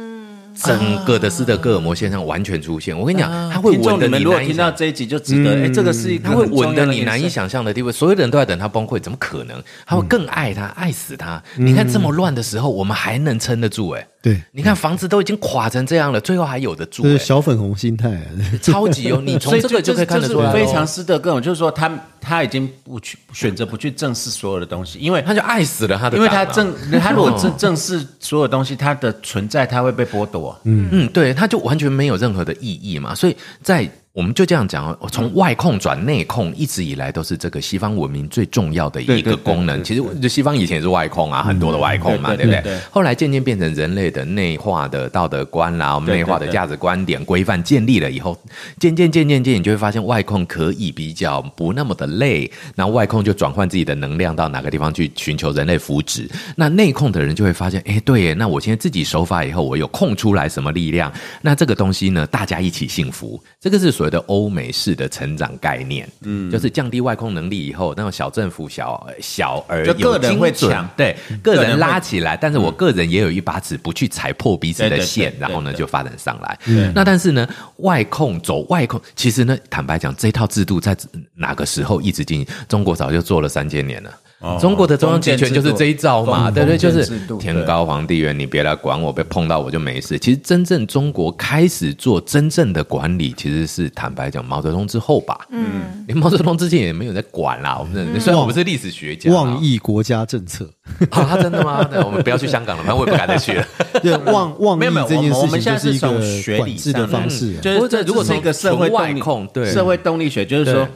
[0.64, 4.08] 整个的斯德哥尔摩现象完全出现，我跟你讲，他会稳的。
[4.08, 5.52] 你如果听到这一集，就值得。
[5.64, 9.62] 哎，这个是他会稳的你难以想象的地位，所有的人都在等他崩溃，怎么可能？
[9.86, 11.42] 他会更爱他，爱死他。
[11.56, 13.90] 你看这么乱的时候，我们还能撑得住？
[13.92, 17.04] 哎，对，你看房子都已经垮成这样了，最后还有的住。
[17.04, 18.20] 是小粉红心态，
[18.62, 19.22] 超级哦！
[19.24, 21.90] 你从这个就可以看得出来，非常斯德哥尔摩，就是说他
[22.20, 30.60] 他已经不去选择不去正视所有的东西，因为他就爱死了他的，因为他正他如果正 正视所有东西，他的存在他会被剥夺。
[30.64, 31.34] 嗯嗯，对。
[31.34, 33.90] 他就完全没有任何的意义嘛，所以在。
[34.18, 39.84] 我们就这样讲哦，从外控转内控，一直以来都是这个西方文明最重要的一个功能。
[39.84, 42.80] 其实，就西方以前也是外控啊，很多的外控嘛，对不对？
[42.90, 48.36] 后来渐渐变成人类的内化的道德观啦，我们内化的价值观点规范建立了以后，
[48.80, 52.52] 渐渐渐渐渐，你就会发现外控可以比较不那么的累。
[52.74, 56.28] 那外控就转换自己的能量到哪个地方去寻求人类福祉。
[56.56, 61.14] 那内控的人就会发现，哎，对耶，那我现在自己守法以后，我有空出来什么力量？
[61.44, 63.40] 那这个东西呢，大家一起幸福。
[63.62, 64.07] 这个是所。
[64.10, 76.60] 的欧美式的成长概念，嗯，就是降低外控能力以后，那种小政府、小小而有人会强，对个人拉起来，但是我个人也有一把尺，不去踩破彼此的线，然后呢就发展上来。
[76.94, 77.48] 那但是呢，
[77.78, 80.96] 外控走外控，其实呢，坦白讲，这套制度在
[81.36, 82.48] 哪个时候一直进行？
[82.68, 84.12] 中国早就做了三千年了。
[84.60, 90.20] 中国的中央集权就是这一招嘛，对不对，就是天高皇帝远，你别来管我，被碰到我就没事。
[90.20, 95.48] 其实真正中国开始做真正的管理，其实是坦白讲，毛泽东之后吧。
[95.50, 97.78] 嗯，连毛泽东之前也没有在管啦。
[97.80, 100.70] 我们虽然我们是历史学家，妄议国家政策
[101.10, 101.84] 啊，真的吗？
[102.06, 103.66] 我们不要去香港了，反正我也不敢再去了。
[104.04, 107.58] 对，妄妄议这件事情就是一个管制的方式。
[107.58, 110.88] 就是这如果是一个社会外控，对社会动力学，就是说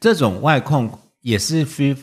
[0.00, 0.90] 这种外控
[1.22, 1.94] 也是非。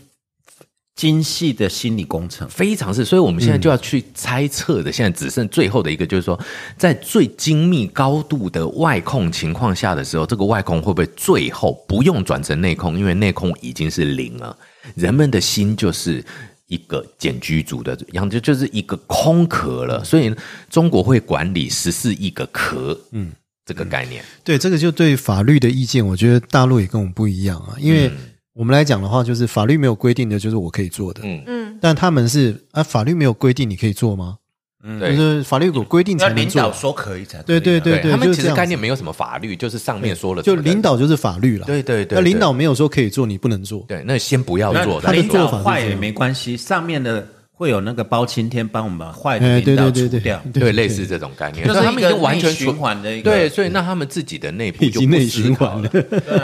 [0.95, 4.89] 精细的心理工程非常是，所以我们现在就要去猜测的。
[4.89, 6.39] 现在只剩最后的一个，就是说，
[6.77, 12.97] 在最精密高度的外控情况下的时候，这个外控会不会最后不用转成内控？
[12.97, 14.57] 因为内控已经是零了。
[14.95, 16.23] 人们的心就是
[16.67, 20.01] 一个简居族的样子，就是一个空壳了。
[20.01, 20.33] 所以
[20.69, 23.33] 中国会管理十四亿个壳，嗯，
[23.65, 24.23] 这个概念。
[24.45, 27.75] 对，这个就对法律的意见，我觉得大陆也跟我们不一样啊。
[27.79, 28.09] 因为
[28.55, 31.43] 我们来讲的话，就是法律没有规定的就是我可以做的，嗯。
[31.45, 34.37] 嗯，但他们是啊，法律没有规定你可以做吗？
[34.81, 41.65] 嗯，就是法律有规定才能做，说可以才对对对对，他们其实概念没有什么法律，就是上面说了，就领导就是法律了。
[41.65, 43.83] 对对对，那领导没有说可以做，你不能做。
[43.89, 47.27] 对，那先不要做，他的做法坏也没关系，上面的。
[47.57, 55.89] 会有那个包青天帮我们把坏的领导除掉，对，类似这种概念，就是他们已经完全循环的一个，对，所以那他们自己的内部就内循环了，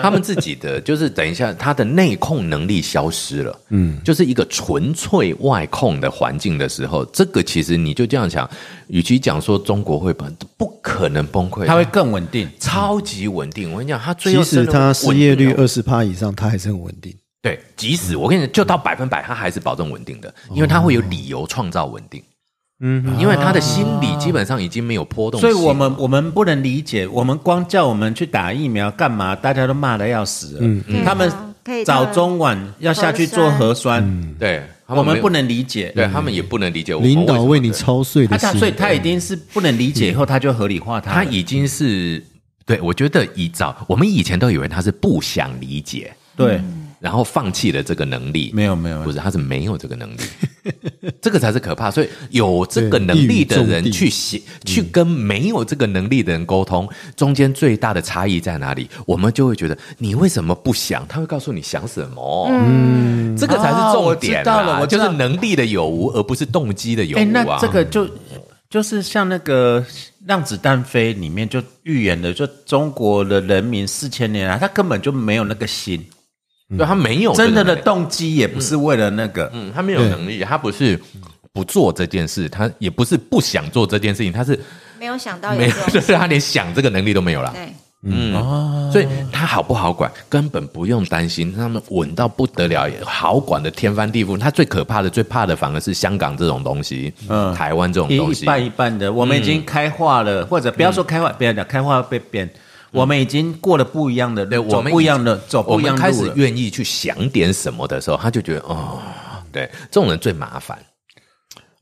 [0.02, 8.50] 他们自己的就是等一下，他的内控能力消失了，嗯，就是一个纯粹外控的环境的时候，这个其实你就这样想，
[8.88, 13.70] 与其讲说中国会崩，不可能崩溃，它会更稳定，超级稳定。
[13.72, 17.14] 我跟你讲，它其实它失业率二十趴以上，它还是很稳定。
[17.42, 22.22] 对，即使我跟你讲，就到百分百，它还是保证稳定的，因为它会有理由创造稳定。
[22.84, 29.36] 嗯，因为他的心理基本上已经没有波动，所以我们我们不能理解，我们光叫我们去打疫苗干嘛？
[29.36, 30.58] 大家都骂的要死。
[30.60, 31.32] 嗯，他们
[31.86, 34.04] 早中晚要下去做核酸，
[34.40, 36.96] 对，我们不能理解，对他们也不能理解。
[36.96, 42.26] 领导为你操碎的心，所以他已经是不能理解，以后他就合理化他，他已经是
[42.66, 46.60] 对我觉得以早我们以前都以为他是不想理解，对。
[47.02, 50.20] 然后放弃了这个能力，没有没有，不是他是没有这个能力，
[51.20, 51.90] 这个才是可怕。
[51.90, 58.88] 所以有这个能力的人去写，去跟没有这个能力的人沟通，中间最大的差异在哪里？
[59.08, 61.04] 我们就会觉得你为什么不想？
[61.08, 62.48] 他会告诉你想什么。
[62.52, 64.80] 嗯，这个才是重点了。
[64.80, 67.26] 我就是能力的有无，而不是动机的有无啊。
[67.34, 68.08] 那这个就
[68.70, 69.82] 就是像那个
[70.28, 76.06] 《让子弹飞》里面就预言的，就中国的人民四千年来，他根本就没有那个心。
[76.78, 80.98] 对他没有真的的动机，也不是为了那个，嗯，他没有能力，他不是
[81.52, 84.58] 不做这件事，他也不是不想做这件事情，他是
[84.98, 87.52] 没有想到，没有，就是他连想这个能力都没有了。
[87.54, 87.74] 对，
[88.04, 94.38] 嗯，所以他好不好管，根本不用担心，他们稳到不得了，好管的天翻地覆。
[94.38, 102.50] 他最可怕的、最怕的，反而是香港这种东西，嗯，台湾这种东西，一半一半的，我们已经开化了，或者不要说开化，不要讲开化被变。
[102.92, 109.00] 我们已经过了不一样的，对，我们不一样的走，不一样开始愿意去想点什么的时候，他就觉得哦，
[109.52, 110.78] 对，这种人最麻烦。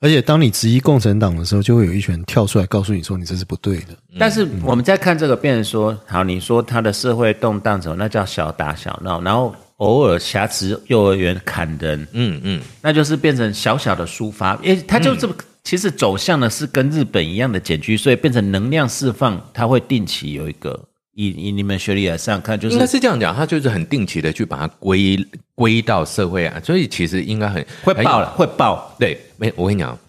[0.01, 3.87] 而且当你质疑共产党的时候，就会有一群人跳出来告诉你说你这是不对的。
[4.17, 15.33] 但是我们在看这个，变成说，好，你说他的社会动荡什么，那叫小打小闹，然后偶尔挟持幼儿园砍人，嗯嗯，那就是变成小小的抒发，诶，他就这么。
[15.61, 20.79] 其实走向的是跟日本一样的减居，所以变成能量释放，它会定期有一个。
[21.21, 25.19] 以以你们学历来上看，就是应该是这样讲，他就是很定期的去把它归
[25.53, 28.95] 归到社会啊，所以其实应该很会爆了，会爆。
[28.97, 29.99] 对，没我跟你讲，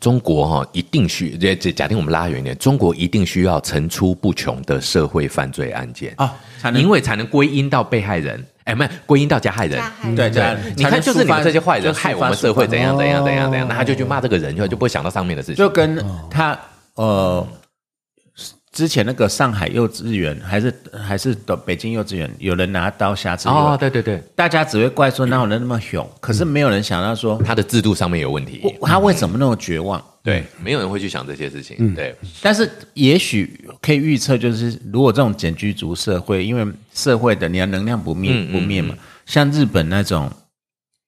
[0.00, 6.34] 中国哈一定需，这假定我们拉远一点，中国一定需要层出不穷的社会犯罪案件啊，
[6.74, 9.78] 因为才能归因到被害人，哎，没归因到加害人，
[10.16, 16.58] 对对，你看就是你们这些坏人害我们社会怎样怎样怎样怎样，那他就去骂这个人，就就不会想到上面的事情，就跟他
[16.94, 17.46] 呃。
[18.74, 20.74] 之前那个上海幼稚园还是
[21.06, 30.02] 还是的北京幼稚园，有人拿刀挟持哦，对对对，大家只会怪说哪有人那么凶，可是没有人想到说他的制度上面有问题，他为什么那么绝望？
[30.24, 31.94] 对，没有人会去想这些事情。
[31.94, 38.92] 对，但是也许可以预测，就是如果这种简居族社会，因为社会的你要能量不灭不灭嘛，
[39.24, 40.28] 像日本那种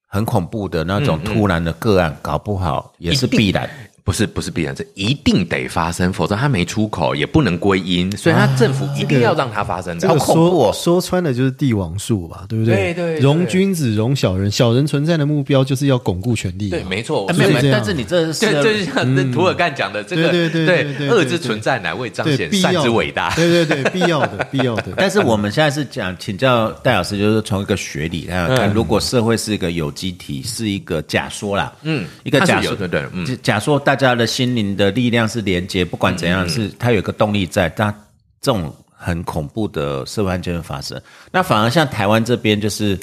[0.06, 3.68] 很恐怖的那种突然的个案，搞不好也是必然。
[4.06, 9.98] 不是不是必然，这一定得发生，否则他没出口，也不能归因，所以他政府一定要让它发生。
[9.98, 12.94] 这个说说穿了就是帝王术吧，对不对？
[12.94, 16.70] 对对，容君子，容小人，小人存在的目标就是要巩固权力。
[16.70, 17.26] 对，没错。
[17.36, 20.64] 没有，但是你这是这就像图尔干讲的，这个对对
[20.94, 23.34] 对，恶之存在乃为彰显善之伟大。
[23.34, 24.92] 对对对，必要的 必要的。
[24.96, 34.76] 但是我们现在是讲，请教戴老师，就是从一个学理来看，如果社会是一个有机体，是一个假说啦，嗯，一个假说，对对，嗯，假说大家的心灵。
[34.76, 37.68] 的力量是连接，不管怎样，是它有一个动力在。
[37.70, 37.92] 但
[38.40, 41.00] 这种很恐怖的社会案件会发生，
[41.32, 42.98] 那反而像台湾这边，就是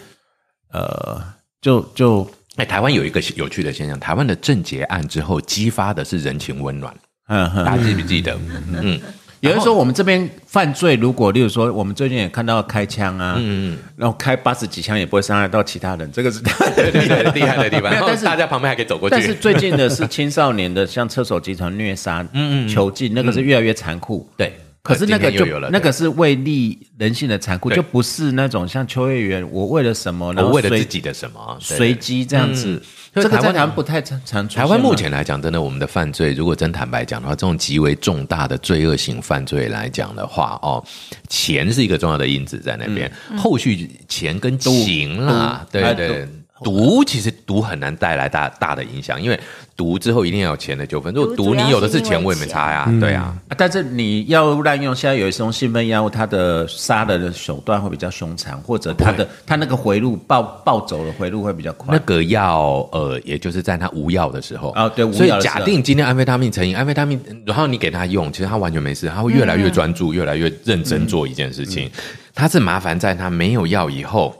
[0.72, 1.20] 呃，
[1.62, 6.96] 就就哎，台湾有一个有趣的现象，台湾的政结案之后激发的是人情温暖。
[7.28, 8.38] 嗯，大家记不记得？
[8.82, 9.02] 嗯。
[9.44, 17.94] 有人说，我们这边犯罪，如果例如说，我们最近也看到开枪啊，嗯，然后开八十几枪也不会伤害到其他人，这个是厉害的厉害的地方。
[18.08, 19.14] 但是大家旁边还可以走过去。
[19.14, 24.26] 但是最近的是青少年的，像厕所集团虐杀、嗯嗯囚禁，那个是越来越残酷。
[24.38, 24.54] 对，
[24.84, 32.82] 可是那个就那个是为利人性的残酷，就不是那种像秋叶原，我为了什么，然后为了自己的什么随机这样子。
[33.16, 40.84] 这个在台湾不太常常台湾目前来讲，真的我们的犯罪，如果真坦白讲的话，这种极为重大的罪恶性犯罪来讲的话，哦，
[41.30, 46.28] 钱是一个重要的因子在那边，后续钱跟情啦，对对。
[46.64, 49.40] 毒其实毒很难带来大大的影响，因为
[49.76, 51.14] 毒之后一定要有钱的纠纷。
[51.14, 53.36] 如果毒你有的是钱，我也没差呀，对啊。
[53.58, 61.94] 但是你药物滥用，现在有一种兴奋药物，它的杀的手段会比较凶残，或者它的它那个回路暴暴走的回路会比较快。
[61.94, 65.12] 那个药呃，也就是在它无药的时候啊，对。
[65.12, 71.90] 所以假定今天安非他命成瘾，安非他命，然后你给他用，其实他完全没事，他会越来越专注，越来越认真做一件事情。
[72.36, 74.36] 他是麻烦在他没有药以后。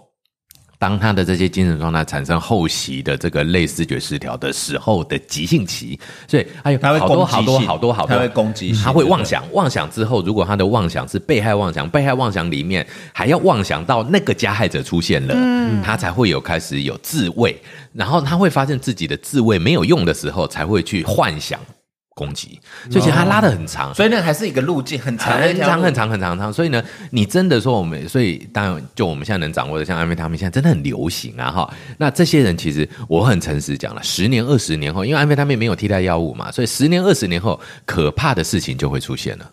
[0.84, 5.98] 当他的这些精神状态产生后期的这个类视觉失调的时候的急性期，
[6.28, 15.34] 所以还有好多好多好多好多，他会攻击，他会妄想，妄想之后，如果他的妄想是被害妄想，被害妄想里面还要妄想到那个加害者出现了，
[15.82, 17.58] 他才会有开始有自卫，
[17.94, 21.58] 然后他会发现自己的自卫没有用的时候，才会去幻想。
[22.16, 22.60] 攻击，
[22.90, 26.54] 所以其实它拉的很长，所以那还是一个路径很长很长很长很长长。
[26.54, 31.74] 所以呢，你真的说我们，所以当然就我们现在能掌握的，像安非他命现在真的很流行啊哈。
[31.98, 39.50] 那这些人其实我很诚实讲了，十年二十年后，因为安非他命没有替代药物嘛，所以十年二十年后，可怕的事情就会出现了。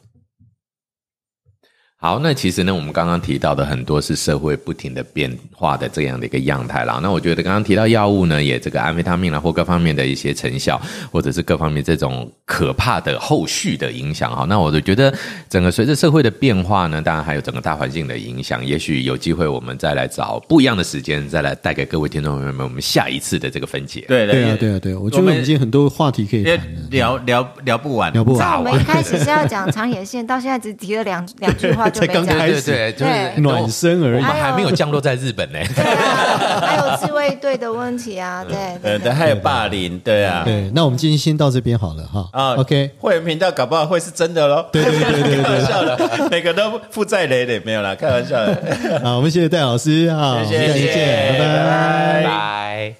[2.02, 6.98] 好，那其实呢，我们刚刚提到的很多是社会不停的变化的这样的一个样态啦。
[7.02, 10.80] 那我觉得刚刚提到药物呢，也这个安非他命啦，或各方面的一些成效，
[11.12, 14.46] 或者是各方面这种可怕的后续的影响哈。
[14.48, 15.12] 那我就觉得，
[15.50, 24.06] 整个随着社会的变化呢，当然还有整个大环境的影响，也许有机会我们再来找不一样的时间，再来带给各位听众朋友们我们下一次的这个分解。
[24.08, 26.46] 对对啊对啊对，我觉得已经很多话题可以
[26.88, 28.58] 聊聊聊不完，聊不完。
[28.58, 31.89] 我们一开始是要讲长野县，到现在只提了两两句话。
[31.90, 35.58] 才刚开始，对，就是暖身而已，我们还没有降落在日本呢。
[35.74, 40.70] 对啊，还有自卫队的问题啊，对，对，还有霸凌，对啊，对。
[40.74, 42.28] 那我们今天先到这边好了哈。
[42.32, 44.66] 啊，OK，会员频道搞不好会是真的喽。
[44.72, 48.56] 对对对对，开玩笑的，每个都负债累累，没有啦，开玩笑的。
[49.04, 52.94] 好，我们谢谢戴老师啊，谢谢，再见，拜拜，拜。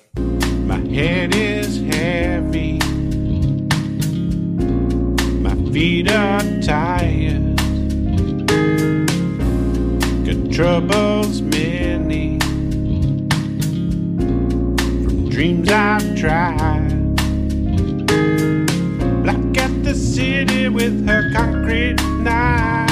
[10.53, 12.39] Troubles many
[15.05, 17.17] from dreams I've tried.
[19.23, 22.90] Black at the city with her concrete knife.